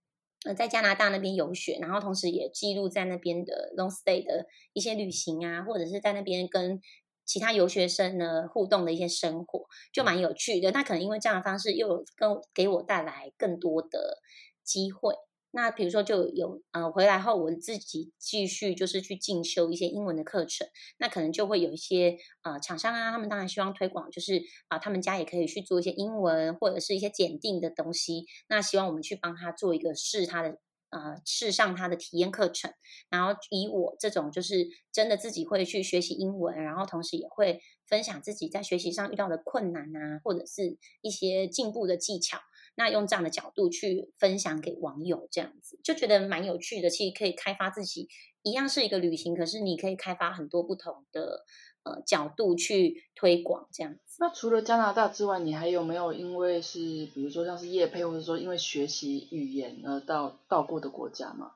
[0.46, 6.82] 呃，在加拿大那边游学，然后同时也记录在那边的 long stay 的一些旅行啊，或者是在那边跟。
[7.28, 14.20] 其他游学生呢互动的一些生活就蛮有趣的，那可能因为这样的方式又跟给我带来更多的
[14.64, 15.16] 机会。
[15.56, 30.60] 那比如说就有呃回来后我自己继续就是去进修一些英文的课程，那可能就会有一些呃厂商啊，他们当然希望推广，就是啊他们家也可以去做一些英文或者是一些检定的东西，那希望我们去帮他做一个试他的。
[30.92, 32.72] 呃，试上他的体验课程，
[33.10, 42.38] 然后以我这种就是真的自己会去学习英文，然后同时也会分享自己在学习上遇到的困难啊，或者是一些进步的技巧，
[42.76, 46.90] 那用这样的角度去分享给网友，这样子就觉得蛮有趣的。
[46.90, 48.08] 其实可以开发自己，
[48.44, 51.46] 一样是一个旅行，可是你可以开发很多不同的。
[51.88, 54.18] 呃，角度去推广这样子。
[54.20, 56.80] 那除了加拿大之外，你还有没有因为是
[57.14, 61.52] 比如说像是业配，或者说因为学习语言而到到过的国家吗？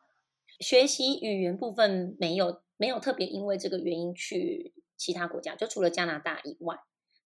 [0.59, 6.77] 学习语言部分没有，没有特别因为这个原因去其他国家，就除了加拿大以外。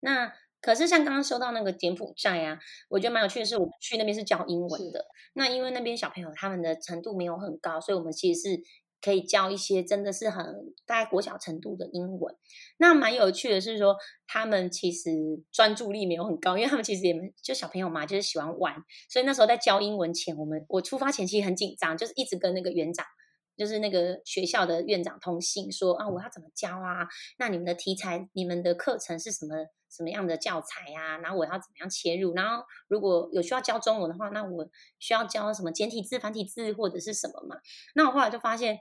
[0.01, 5.07] 那可是像刚刚说到那个柬埔寨啊，我觉得蛮有趣的是，我们去那边是教英文的。
[5.35, 8.63] 那因为那边小朋友他们的程度没有很高，所以我们其实是。
[9.01, 10.45] 可以教一些真的是很
[10.85, 12.35] 大概国小程度的英文，
[12.79, 13.95] 那蛮有趣的是说，
[14.27, 15.11] 他们其实
[15.53, 18.75] 专注力没有很高，因为他们其实也就小朋友嘛，就是喜欢玩，
[19.09, 23.07] 所以那时候在教英文前，我们我出发前期很紧张，就是一直跟那个园长，
[23.59, 27.07] 就是那个学校的院长通信说啊，我要怎么教啊？
[27.39, 29.57] 那你们的题材、你们的课程是什么
[29.91, 31.19] 什么样的教材呀？
[31.19, 32.33] 然后我要怎么样切入？
[32.35, 37.57] 然后如果有需要教中文的话，那我需要教什么简体字、繁体字或者是什么嘛？
[37.95, 38.79] 那我后来就发现。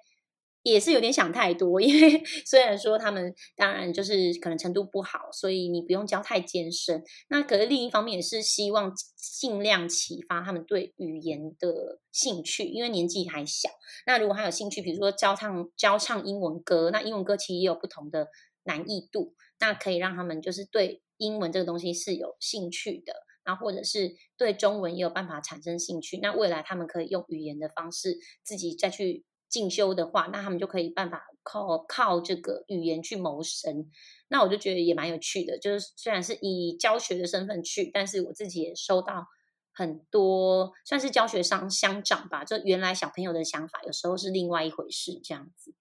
[0.71, 7.03] 也是有点想太多， 因为虽然说他们当然就是可能程度不好，所以你不用教太艰深。
[7.29, 13.69] 那可是另一方面也是希望尽量启发他们对语言的兴趣，因为年纪还小。
[14.05, 18.27] 那如果他有兴趣，比如说教唱教唱英文歌，那英文歌其实也有不同的
[18.63, 23.13] 难易度，那可以让他们就是对英文这个东西是有兴趣的。
[23.43, 33.89] 然后或者是对中文也有办法产生兴趣，那未来他们可以用语言的方式自己再去进修的话，那他们就可以办法靠靠这个语言去谋生。
[34.27, 39.27] 那我就觉得也蛮有趣的，就是虽然是以教学的身份去，但是我自己也收到
[39.73, 45.73] 很多算是教学上相长吧，就原来小朋友的想法有时候是另外一回事，这样子。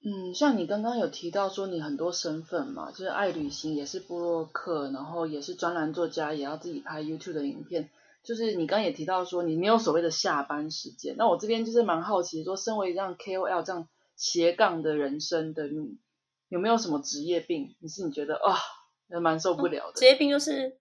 [0.00, 7.90] 嗯，像你刚刚有提到说你很多身份嘛，就是爱旅行，也是布洛克，然后也是专栏作家，也要自己拍 YouTube 的影片。
[8.28, 15.98] 就是你刚刚也提到说你没有所谓的下班时间，那我这边就是蛮好奇，说身为这样 KOL 这样斜杠的人生的你，
[16.50, 17.74] 有没有什么职业病？
[17.80, 18.54] 你是你觉得啊，
[19.22, 20.78] 蛮受不了的职业病就是。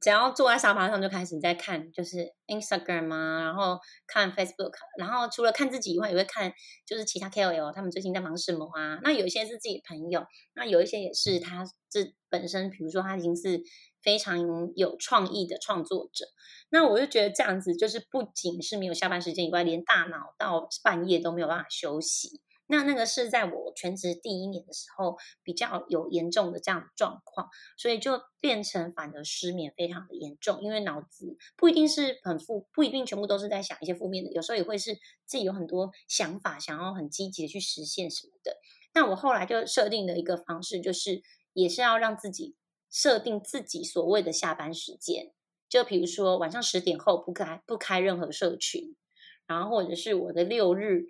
[0.00, 6.52] 只要坐在沙发上就开始在看，就是 Instagram 啊，然后看 Facebook，然后除了看自己以外，也会看
[6.86, 9.00] 就是其他 KOL 他们最近在忙什么啊。
[9.02, 13.60] 那有一些是自己的朋友，那有一些也是他这本身，比如说他已经是
[14.08, 16.24] 非常有创意的创作者。
[16.70, 22.40] 那我就觉得这样子，就是不仅是没有下班时间以外，连大脑到半夜都没有办法休息。
[22.66, 34.94] 那那个是在我全职第一年的时候比较有严重的这样的状况，所以就变成反而失眠非常的严重，因为脑子不一定是很负，不一定全部都是在想一些负面的，有时候也会是
[35.26, 38.56] 自己有很多想法，想要很积极的去实现什么的。
[38.94, 41.20] 那我后来就设定的一个方式，就是
[41.52, 42.56] 也是要让自己
[42.90, 45.32] 设定自己所谓的下班时间，
[45.68, 48.96] 就比如说晚上十点后不开不开任何社群，
[49.46, 51.06] 然后或者是我的六日。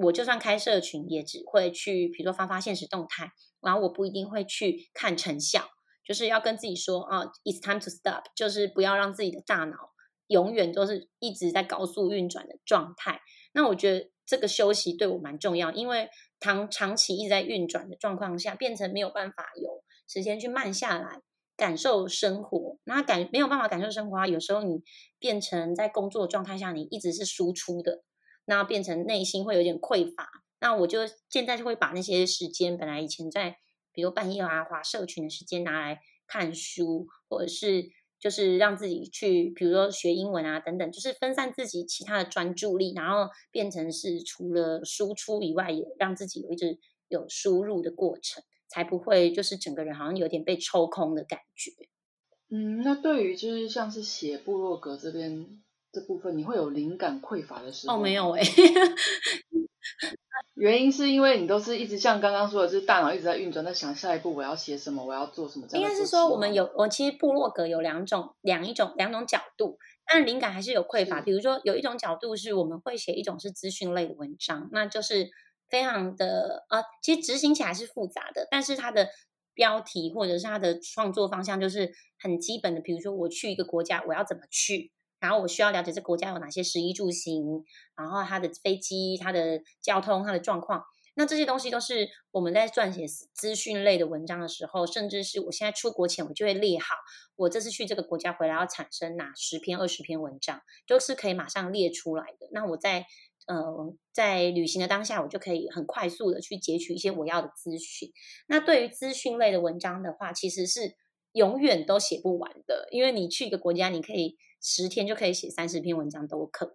[0.00, 5.64] 我就算开社群，也只会去，比如说发发现实动态，然后我不一定会去看成效，
[6.06, 9.90] 就是要跟自己说啊，it's time to stop，就是不要让自己的大脑
[10.28, 13.20] 永远都是一直在高速运转的状态。
[13.52, 21.20] 那我觉得这个休息对我蛮重要，因为长长期一直在运转的状况下，变成没有办法有时间去慢下来
[21.56, 22.78] 感受生活。
[22.84, 24.82] 那感没有办法感受生活啊，有时候你
[25.20, 28.02] 变成在工作状态下，你一直是输出的。
[28.46, 30.26] 那变成内心会有点匮乏，
[30.58, 33.58] 那我就现在就会把那些时间，本来以前在
[33.92, 51.72] 比如半夜啊划社群的时间拿来看书，或者是就是让自己去，比如说学英文啊等等，就是分散自己其他的专注力，然后变成是除了输出以外，也让自己有一直有输入的过程，才不会就是整个人好像有点被抽空的感觉。
[52.50, 55.46] 嗯，那对于就是像是写部落格这边。
[55.90, 57.96] 这部分你会有灵感匮乏的时候？
[57.96, 58.42] 哦，没有哎。
[60.54, 65.66] 原因是因为你都是一直像刚刚说的，就是大脑一直在运转，在想下一步我要写什么，我要做什么。
[65.72, 71.22] 应该是说，我们有我其实部落格有两种两一种两种角度，但灵感还是有匮乏。
[71.22, 75.30] 比如说，有一种角度是我们会写一种是资讯类的文章，那就是
[75.68, 79.08] 非常的啊，其实执行起来是复杂的，但是它的
[79.54, 82.80] 标题或者是它的创作方向就是很基本的。
[82.80, 84.92] 比如说，我去一个国家，我要怎么去？
[85.20, 87.64] 然后我需要了解这国家有哪些食衣住行，
[87.96, 90.84] 然后它的飞机、它的交通、它的状况。
[91.14, 93.04] 那这些东西都是我们在撰写
[93.34, 96.94] 资讯类的文章的时候，甚至是我现在出国前，我就会列好，
[97.34, 102.48] 我这次去这个国家回来要产生哪十篇、二十篇文章，都是可以马上列出来的。
[102.52, 103.04] 那我在
[103.48, 108.12] 呃在旅行的当下，我就可以很快速的去截取一些我要的资讯。
[108.46, 110.94] 那对于资讯类的文章的话，其实是
[111.32, 114.36] 永远都写不完的，因为你去一个国家，你可以。
[114.60, 116.74] 十天就可以写三十篇文章都有可能，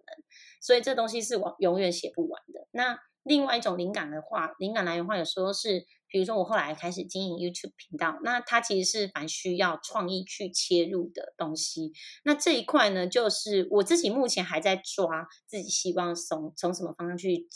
[0.58, 2.66] 所以这东西是我永远写不完的。
[2.70, 5.84] 那另外一种灵感的话，灵感来源话，有时候是，
[6.14, 11.92] 比如说我后来开始经营 YouTube 频道，那它其实是蛮需要创意去切入的东西。
[12.22, 17.48] 那这一块呢，就是我自己目前还在抓，自己希望从从什么方向去，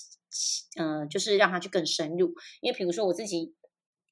[0.77, 2.35] 嗯，就是让它去更深入。
[2.61, 3.55] 因为比如说我自己，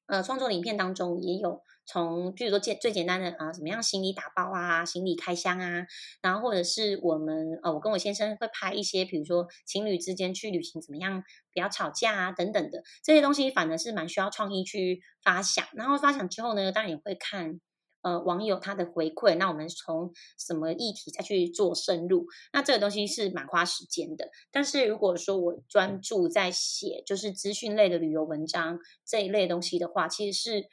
[0.05, 1.61] 呃，创作影片当中也有。
[1.87, 5.87] 从，比如说简最简单的啊，怎么样行李打包啊，行李开箱啊，
[6.21, 11.23] 然后或者是我们呃，我跟我先生会拍一些，比如说情侣之间去旅行怎么样，
[11.53, 15.65] 不要吵架啊等等的这些东西，反而是蛮需要创意去发想。
[15.75, 17.61] 然后发想之后呢，当然也会看
[18.01, 24.29] 呃网友他的回馈，那我们从什么议题再去做深入，那这个东西是蛮花时间的。
[24.51, 30.67] 但是如果说我专注在写就是资讯类的旅游文章这一类东西的话，其实是。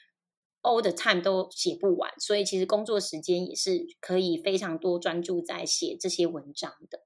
[0.65, 7.05] All the time 都写不完，所以其实工作时间也是可以非常多专注在写这些文章的。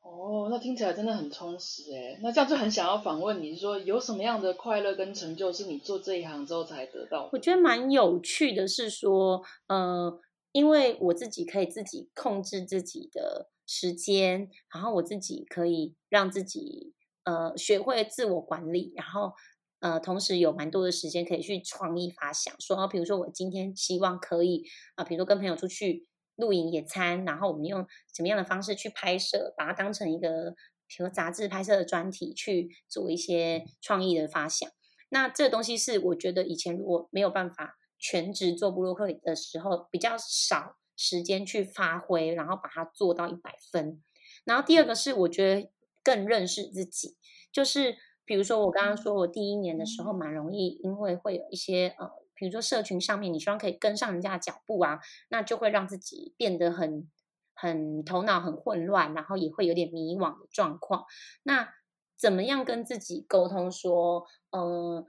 [0.00, 2.18] 哦，那听起来真的很充实哎。
[2.22, 7.28] 那这样就很想要访问你，说有什么样的快乐跟成就，是你做这一行之后才得到？
[7.32, 10.18] 我觉得蛮有趣的，是说，呃，
[10.52, 16.94] 因为我自己可以自己控制自己的时间，然后我自己可以让自己
[17.24, 19.32] 呃学会自我管理，然后
[19.80, 24.64] 呃同时有蛮多的时间可以去创意发想，说，比如说我今天希望可以
[24.94, 26.06] 啊，比如说跟朋友出去。
[26.40, 30.54] 露营野餐，然后我们用什么样的方式去拍摄，把它当成一个
[30.86, 34.70] 比如杂志拍摄的专题去做一些创意的发想。
[35.08, 44.00] 那这个东西是我觉得以前如果没有办法全职做布洛克的时候，比较少时间去发挥，然后把它做到一百分。
[44.44, 45.72] 然后第二个是我觉得
[46.04, 47.16] 更认识自己，
[47.50, 47.96] 就是
[48.28, 52.08] 比如说我刚刚说我第一年的时候蛮容易，因为会有一些呃。
[52.40, 57.10] 比如说，社群上面你希望可以跟上人家的脚步啊，那就会让自己变得很
[57.52, 61.04] 很头脑很混乱，然后也会有点迷惘的状况。
[61.42, 61.68] 那
[62.16, 65.04] 怎么样跟自己沟通说，呃，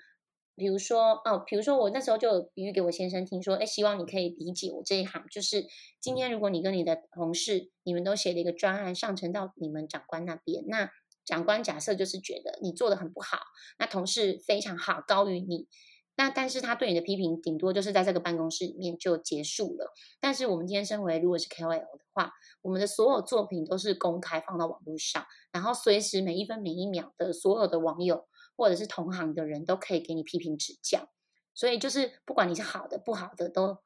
[0.56, 5.68] 比如说哦，比如说我那时候就比喻给我先生听说，哎，希望你可以理解我这一行，就是
[6.00, 10.90] 今天如果你跟你的同事，你们都写了一个专案上呈到你们长官那边，那
[11.30, 13.38] 长官假设就是觉得你做的很不好，
[13.78, 15.68] 那同事非常好，高于你。
[16.16, 19.94] 那但是他对你的批评，顶多就是在这个办公室里面就结束了。
[20.20, 28.28] 但是我们今天身为如果是 KOL 的话，我们的所有作品都是公开放到网络上，然后随时每一分每一秒的所有的网友
[28.58, 31.10] 或者是同行的人都可以给你批评指教。
[31.54, 33.78] 所以就是不管你是好的不好的，都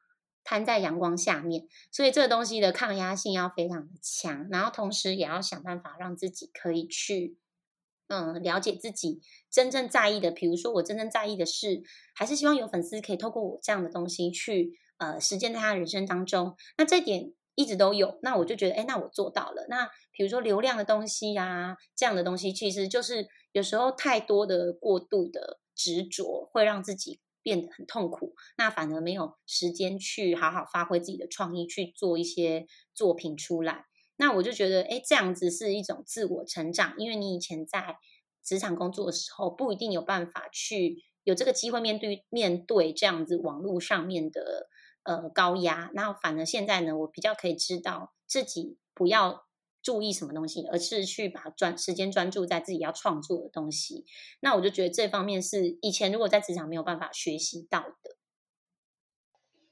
[0.43, 1.67] 摊在阳光下面。
[1.91, 7.37] 所以这个东西的抗压性要非常的强，然后同时也要想办法让自己可以去。
[8.07, 11.81] 嗯，了解自己真正在意的，比如说我真正在意的是，
[12.13, 16.55] 还是希望有粉丝可以透过我这样的东西去呃实践在他人生当中。
[16.77, 19.65] 那这点一直都有，那我就觉得，哎，那我做到了。
[19.69, 28.33] 那比如说流量的东西呀，这样的东西，其实就是有时候太多的过度的执着，会让自己变得很痛苦。
[28.57, 32.65] 那反而没有时间去好好发挥自己的创意，去做一些
[32.95, 33.85] 作品出来。
[34.15, 37.97] 那我就觉得，哎，这样子是一种自我成长，因为你以前在
[38.43, 44.67] 职场工作的时候，不一定有办法去有这个机会面对面对这样子网络上面的
[45.03, 45.89] 呃高压。
[45.93, 49.45] 那反而现在呢，我比较可以知道自己不要
[49.83, 54.05] 注意什么东西，而是去把专时间专注在自己要创作的东西。
[54.39, 58.17] 那我就觉得这方面是以前如果在职场没有办法学习到的。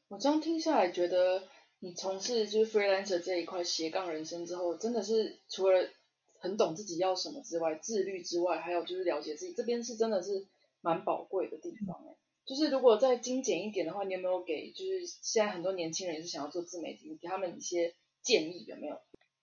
[0.09, 1.47] 我这样听下来觉得。
[1.83, 5.89] 你从事就是 freelancer 这一块斜杠人生之后，真的是除了
[6.37, 10.45] 很懂自己要什么之外，自律之外，还有就是了解自己，这边是真的是
[10.81, 12.15] 蛮宝贵的地方哎。
[12.45, 19.01] 就是如果再精简一点的话，你有没有给就是现在很多年轻人也是想要做自媒体，你给他们一些建议有没有？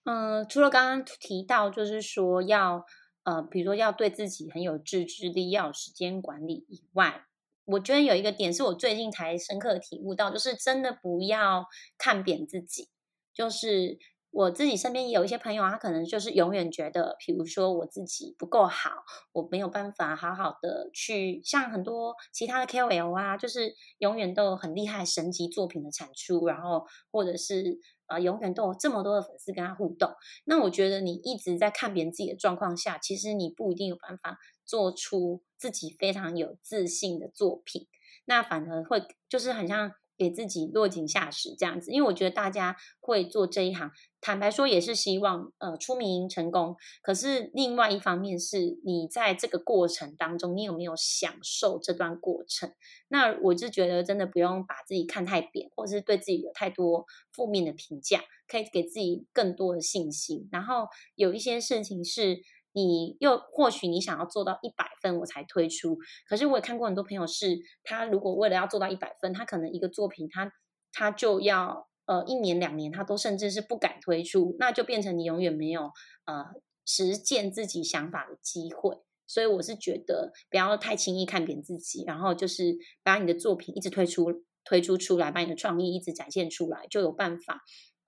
[0.09, 2.83] 嗯，除了刚刚提到就是说要
[3.21, 7.25] 呃，比如说要对自己很有自制力，要时间管理以外。
[7.65, 12.89] 我觉得有一个点是我最近才深刻体悟到，就是真的不要看扁自己。
[13.35, 13.99] 就是
[14.31, 18.89] 我自己身边也有一些朋友，他可能就是永远觉得，比如说我自己不够好，
[19.33, 27.77] 我没有办法好好的去像很多其他的 KOL 啊，就是永远都有很厉害神级作品的产出，然后或者是
[28.09, 30.11] 啊永远都有这么多的粉丝跟他互动。
[30.43, 34.37] 那我觉得你一直在看别人自己的状况下，其实你不一定有办法。
[34.69, 37.87] 做出自己非常有自信的作品，
[38.25, 41.91] 那反而会就是很像给自己落井下石这样子。
[41.91, 43.89] 因为我觉得大家会做这一行，
[44.19, 46.75] 坦白说也是希望呃出名成功。
[47.01, 52.71] 可是另外一方面是你在这个过程当中，你有没有享受这段过程？
[53.07, 60.49] 那我就觉得真的不用把自己看太扁，或者是对自己有太多负面的评价，可以给自己更多的信心。
[60.51, 62.41] 然后有一些事情是。
[62.71, 65.97] 你又或许你想要做到一百分我才推出，
[66.27, 70.51] 可是我也看过很多朋友是，他如果为了要做到一百分，他可能一个作品他
[70.91, 75.91] 他就要呃一年两年，他都甚至是不敢推出，那就变成你永远没有
[76.25, 76.45] 呃
[76.85, 78.97] 实践自己想法的机会。
[79.25, 87.61] 所以我是觉得不要太轻易看扁自己，然后就是把你的作品一直推出推出出来，把你的创意一直展现出来，就有办法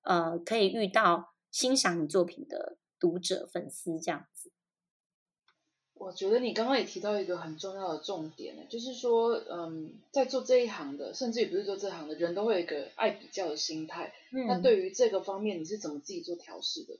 [0.03, 2.78] 呃可以遇到欣赏你作品的。
[3.01, 4.51] 读者、粉丝这样子，
[5.95, 14.13] 我觉得你刚刚也提到一个很重要的重点呢，就是说，嗯，在做这一行的，甚至也不是做这行的人都会有一个爱比较的心态。
[14.47, 16.99] 那对于这个方面，你是怎么自己做调试的？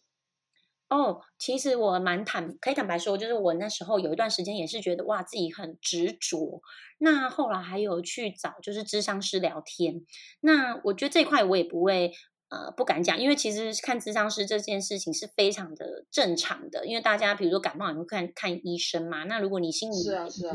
[0.90, 6.62] 哦，其实我蛮坦，可以坦白说，就是我那时候有一段时间也是觉得哇，自己很执着。
[6.98, 10.06] 那后来还有去找就是智商师聊天。
[10.42, 12.12] 那我觉得这块我也不会。
[12.52, 19.24] 呃，不敢讲，因为其实看智商师这件事情是非常的正常的，因为大家比如说感冒也会看看医生嘛。
[19.24, 19.96] 那如果你心里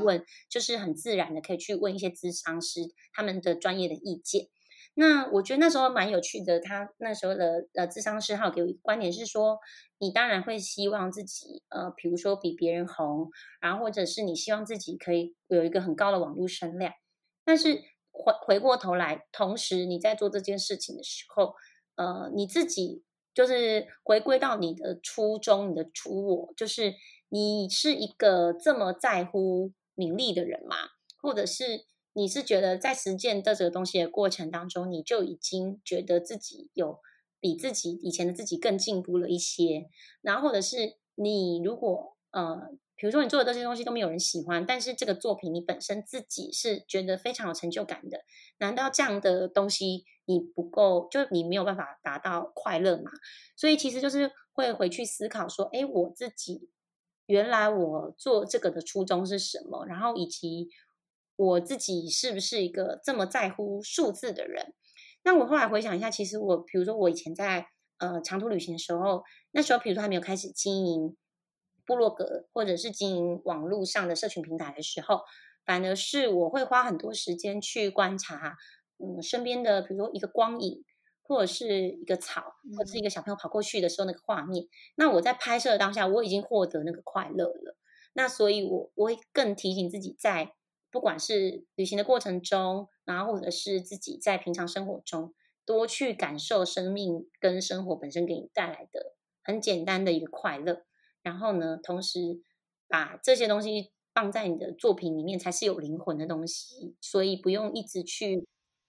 [0.05, 2.81] 问，就是很自然的可以去问一些智商师
[3.15, 4.49] 他们的专业的意见。
[4.93, 9.59] 那我觉得那时候蛮有趣的，他那时候的呃智商师号给我一个观点是说，
[9.99, 16.93] 你当然会希望自己呃，比如说比别人红，然后或者是你希望自己可以有一个很高的网络声量，
[17.43, 17.81] 但是
[18.13, 21.55] 回回过头来，同时你在做这件事情的时候。
[21.97, 23.03] 呃，你自己
[23.35, 26.95] 就是回归到你的初衷，你的初我，就是
[27.29, 30.77] 你是一个这么在乎名利的人吗？
[31.21, 37.01] 或者是你是觉得在实践的这个东西的过程当中，你就已经觉得自己有
[37.41, 39.91] 比自己以前的自己更进步了一些？
[40.23, 42.77] 然后或者是你如果呃。
[42.97, 48.25] 比如说你做的这些东西都没有人喜欢，但是这个作品你本身自己是觉得非常有成就感的，
[48.59, 53.11] 难道这样的东西你不够，就你没有办法达到快乐嘛？
[53.55, 56.71] 所以其实就是会回去思考说，哎，我自己
[57.27, 59.85] 原来我做这个的初衷是什么？
[59.87, 60.71] 然后以及
[61.37, 64.73] 我自己是不是一个这么在乎数字的人？
[65.23, 67.67] 那我后来回想一下，其实我比如说我以前在
[67.99, 71.15] 呃长途旅行的时候，那时候比如说还没有开始经营。
[71.87, 75.21] 部落格或者是经营网络上的社群平台的时候，
[75.65, 78.57] 反而是我会花很多时间去观察，
[78.99, 80.85] 嗯，身边的比如说一个光影，
[81.23, 84.67] 或者是一个草，或者是一个小朋友跑过去的时候那个画面。
[84.97, 87.77] 那我在拍摄当下，我已经获得那个快乐了。
[88.15, 90.55] 那所以，我我会更提醒自己，在
[90.91, 95.35] 不管是旅行的过程中，然后或者是自己在平常生活中，
[95.67, 100.86] 多去感受生命跟生活本身给你带来的很简单的一个快乐。
[101.27, 102.21] 然后呢，同时
[102.87, 106.95] 把这些东西放在你的作品里面，才是有灵魂的东西。
[107.01, 108.47] 所以不用一直去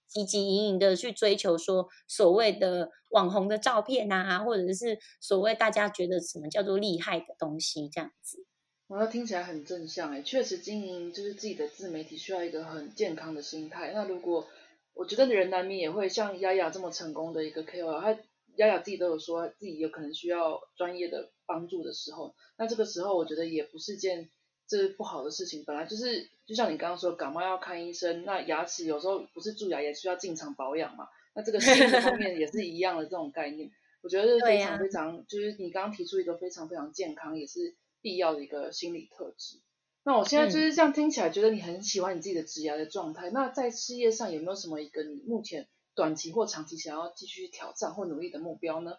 [0.08, 8.46] 汲汲营营的去追求说所谓的网红的照片啊，或者是所谓大家觉得什么叫做厉害的东西这样子。
[8.86, 13.90] 我要听起来很正向哎，确实经营就是自己的自媒体需要一个很健康的心态。
[13.92, 14.46] 那如果
[14.94, 18.16] 我觉得人难免也会像丫丫这么成功的一个 KOL，他
[18.58, 21.32] 丫丫自己都有说自己有可能需要专业的。
[21.48, 24.28] 帮助的时候，那这个时候我觉得也不是件
[24.68, 25.64] 这不好的事情。
[25.64, 31.08] 本来就是，就像你刚刚说，感冒要看医生，那牙齿有时候不是蛀牙也需要进场保养嘛。
[31.34, 33.70] 那这个心理方面也是一样的这种概念，
[34.02, 39.58] 我觉得是非常非常，就是你刚刚提出一个非常非常健康也是必要的一个心理特质。
[40.04, 43.30] 那我现在就是这样听起来，觉得你很喜欢你自己的职牙的状态。
[43.30, 48.92] 那在事业上有没有什么一个你目前短期或长期想要继续挑战或努力的目标呢？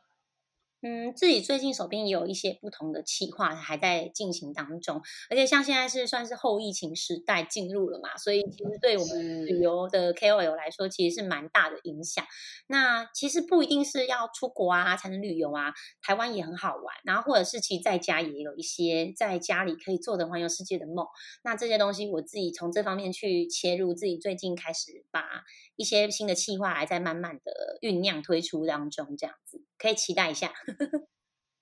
[0.81, 12.23] 嗯，自己最近手边也有一些不同的企划还在进行当中，而且像现在是算是后疫情时代进入了嘛，所以其实对我们旅游的 KOL 来说，其实是蛮大的影响。
[12.67, 21.05] 那其实不一定是要出国啊才能旅游啊，台湾也很好玩，然后或者是其实在家也有一些在家里可以做的环游世界的梦。
[21.43, 25.43] 那这些东西我自己从这方面去切入，自己最近开始把
[25.75, 30.53] 一些新的企划还在慢慢的酝酿推出当中，这样子可以期待一下。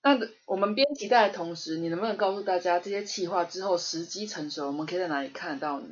[0.03, 5.87] 那我们边期待的同时，你能不能告诉大家这些企划之后时机成熟，我们可以在哪里看得到呢？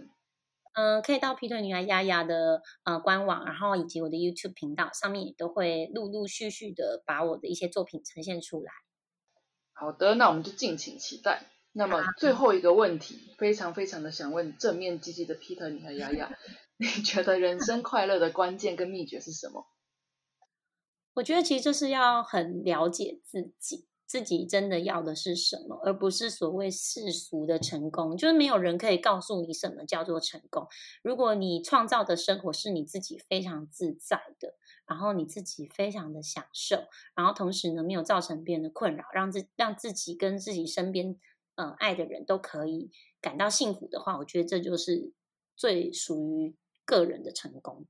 [0.73, 8.71] 嗯，可以到劈腿女孩丫丫的呃官网，然后以及我的 YouTube 频道上面也都会陆陆续续的把我的一些作品呈现出来。
[9.73, 11.43] 好的，那我们就敬请期待。
[11.71, 16.32] 那么最后一个问题，非常非常的想问正面积极的 Peter 女孩丫丫，
[16.78, 19.65] 你觉得人生快乐的关键跟秘诀是什么？
[21.16, 28.16] 我觉得其实就是要很了解自己，自己真的要的是什么，而不是所谓世俗的成功。
[28.18, 30.68] 就是没有人可以告诉你什么叫做成功。
[31.01, 34.55] 如果你创造的生活是你自己非常自在的，
[34.86, 36.84] 然后你自己非常的享受，
[37.16, 41.18] 然后同时呢没有造成别人的困扰，让自让自己跟自己身边
[41.55, 42.91] 呃爱的人都可以
[43.22, 45.13] 感到幸福的话，我觉得这就是
[45.55, 47.88] 最属于个人的成功。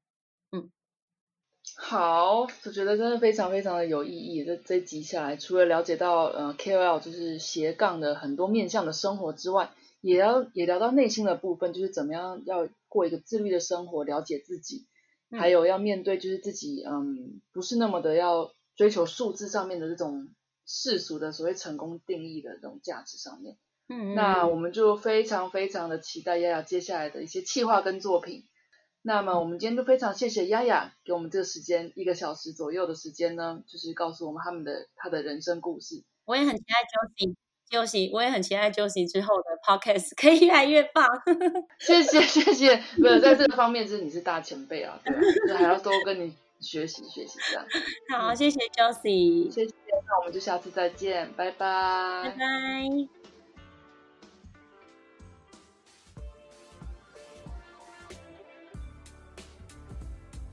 [1.77, 1.81] 嗯。
[1.87, 4.45] 好，我觉得真的非常非常的有意义。
[4.45, 9.71] 这这集下来，除了了解到呃 KOL 就是斜杠的很多面向的生活之外，
[10.01, 14.85] 也要也聊到内心的部分，就是怎么样要过一个自律的生活，了解自己，
[15.31, 20.29] 还有要面对就是自己嗯不是那么的要追求数字上面的这种
[20.65, 23.57] 世俗的所谓成功定义的这种价值上面。
[23.89, 28.45] 嗯，那我们就非常非常的期待丫丫接下来的一些企划跟作品。
[29.07, 36.01] 那么我们今天都非常谢谢丫丫给我们这个时间一个小时左右的时间呢，就是告诉我们他们的他的人生故事。
[36.25, 41.07] 我也很期待 Josie，Josie，我也很期待 Josie 之后的 Podcast 可以越来越棒。
[41.77, 47.63] 谢谢谢谢，没有在这个方面，就是你是大前辈啊， 对，还要多跟你学习学习这样。
[48.11, 49.73] 好，谢谢 Josie，谢谢，
[50.07, 53.34] 那我们就下次再见，拜拜，拜拜。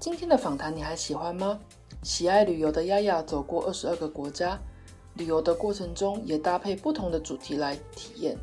[0.03, 1.61] 今天的访谈你还喜欢吗？
[2.03, 4.59] 喜爱旅游的丫丫走过二十二个国家，
[5.15, 8.37] 旅游的过程中也搭配不同的主题来体验，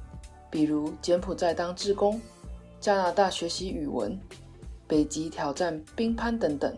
[0.50, 2.18] 比如柬埔寨当志工、
[2.80, 4.18] 加拿大学习语文、
[4.88, 6.74] 北极挑战冰攀等等，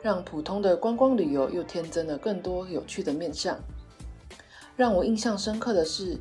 [0.00, 3.58] 让普通的观光旅游又添增了更多有趣的面向。
[4.76, 6.16] 让我印象深刻的是，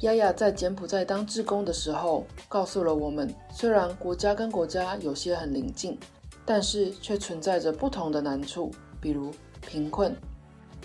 [0.00, 5.98] 丫丫在柬埔寨当志工的时候，告诉了我们，虽然国家跟国家有些很邻近。
[6.44, 8.70] 但是却存在着不同的难处，
[9.00, 9.30] 比如
[9.60, 10.16] 贫困、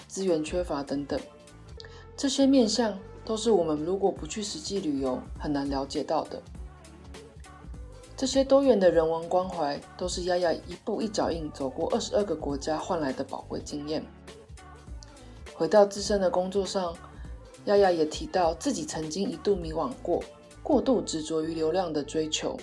[0.08, 1.20] 资源缺乏等等。
[2.16, 6.42] 这些面向都是我们如果不去实际旅游很难了解到的。
[8.16, 14.04] 这些多元的人文关怀，都是丫丫一步一脚印走过二十二个国家换来的宝贵经验。
[15.54, 16.96] 回到自身的工作上，
[17.66, 20.24] 丫丫也提到自己曾经一度迷惘过，
[20.64, 22.58] 过度执着于流量的追求。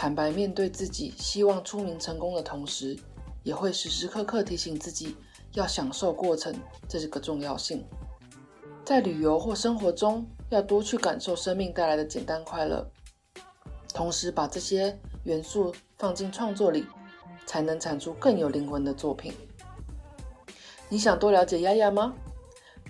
[0.00, 2.98] 坦白面对自己，希望出名成功的同时，
[3.42, 5.14] 也会时时刻刻提醒自己
[5.52, 6.54] 要享受过程，
[6.88, 7.84] 这是个重要性。
[8.82, 12.90] 在旅游或生活中，要多去感受生命带来的简单快乐，
[13.92, 16.86] 同时把这些元素放进创作里，
[17.44, 19.34] 才能产出更有灵魂的作品。
[20.88, 22.14] 你想多了解丫丫吗？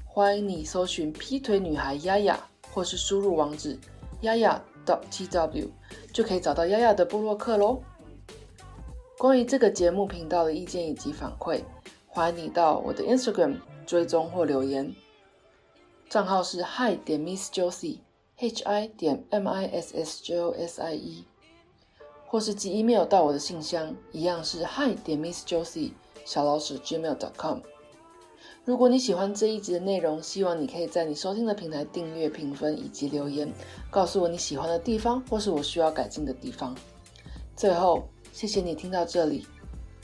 [0.05, 2.39] 欢迎你搜寻“劈腿女孩丫丫”，
[2.71, 3.77] 或是输入网址
[4.21, 5.69] 丫丫 .tw。
[6.13, 7.81] 就可以找到丫丫的部落客喽。
[9.17, 11.63] 关于这个节目频道的意见以及反馈，
[12.09, 14.95] 欢迎你到我的 Instagram 追踪或留言，
[16.09, 21.25] 账号是 hi 点 Miss Josie，H I 点 M I S S J O S I E，
[22.27, 25.93] 或是寄 email 到我的信箱，一样是 hi 点 Miss Josie
[26.25, 27.59] 小老鼠 gmail.com。
[28.65, 33.51] 如果你喜欢这一集的内容，希望你可以在你收听的平台订阅、评分以及留言，
[33.91, 36.77] 告诉我你喜欢的地方或是我需要改进的地方。
[37.57, 39.47] 最后，谢谢你听到这里，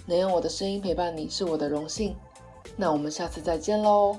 [0.06, 2.16] 能用我的声音陪伴你是我的荣幸。
[2.76, 4.16] 那我们下次再见喽。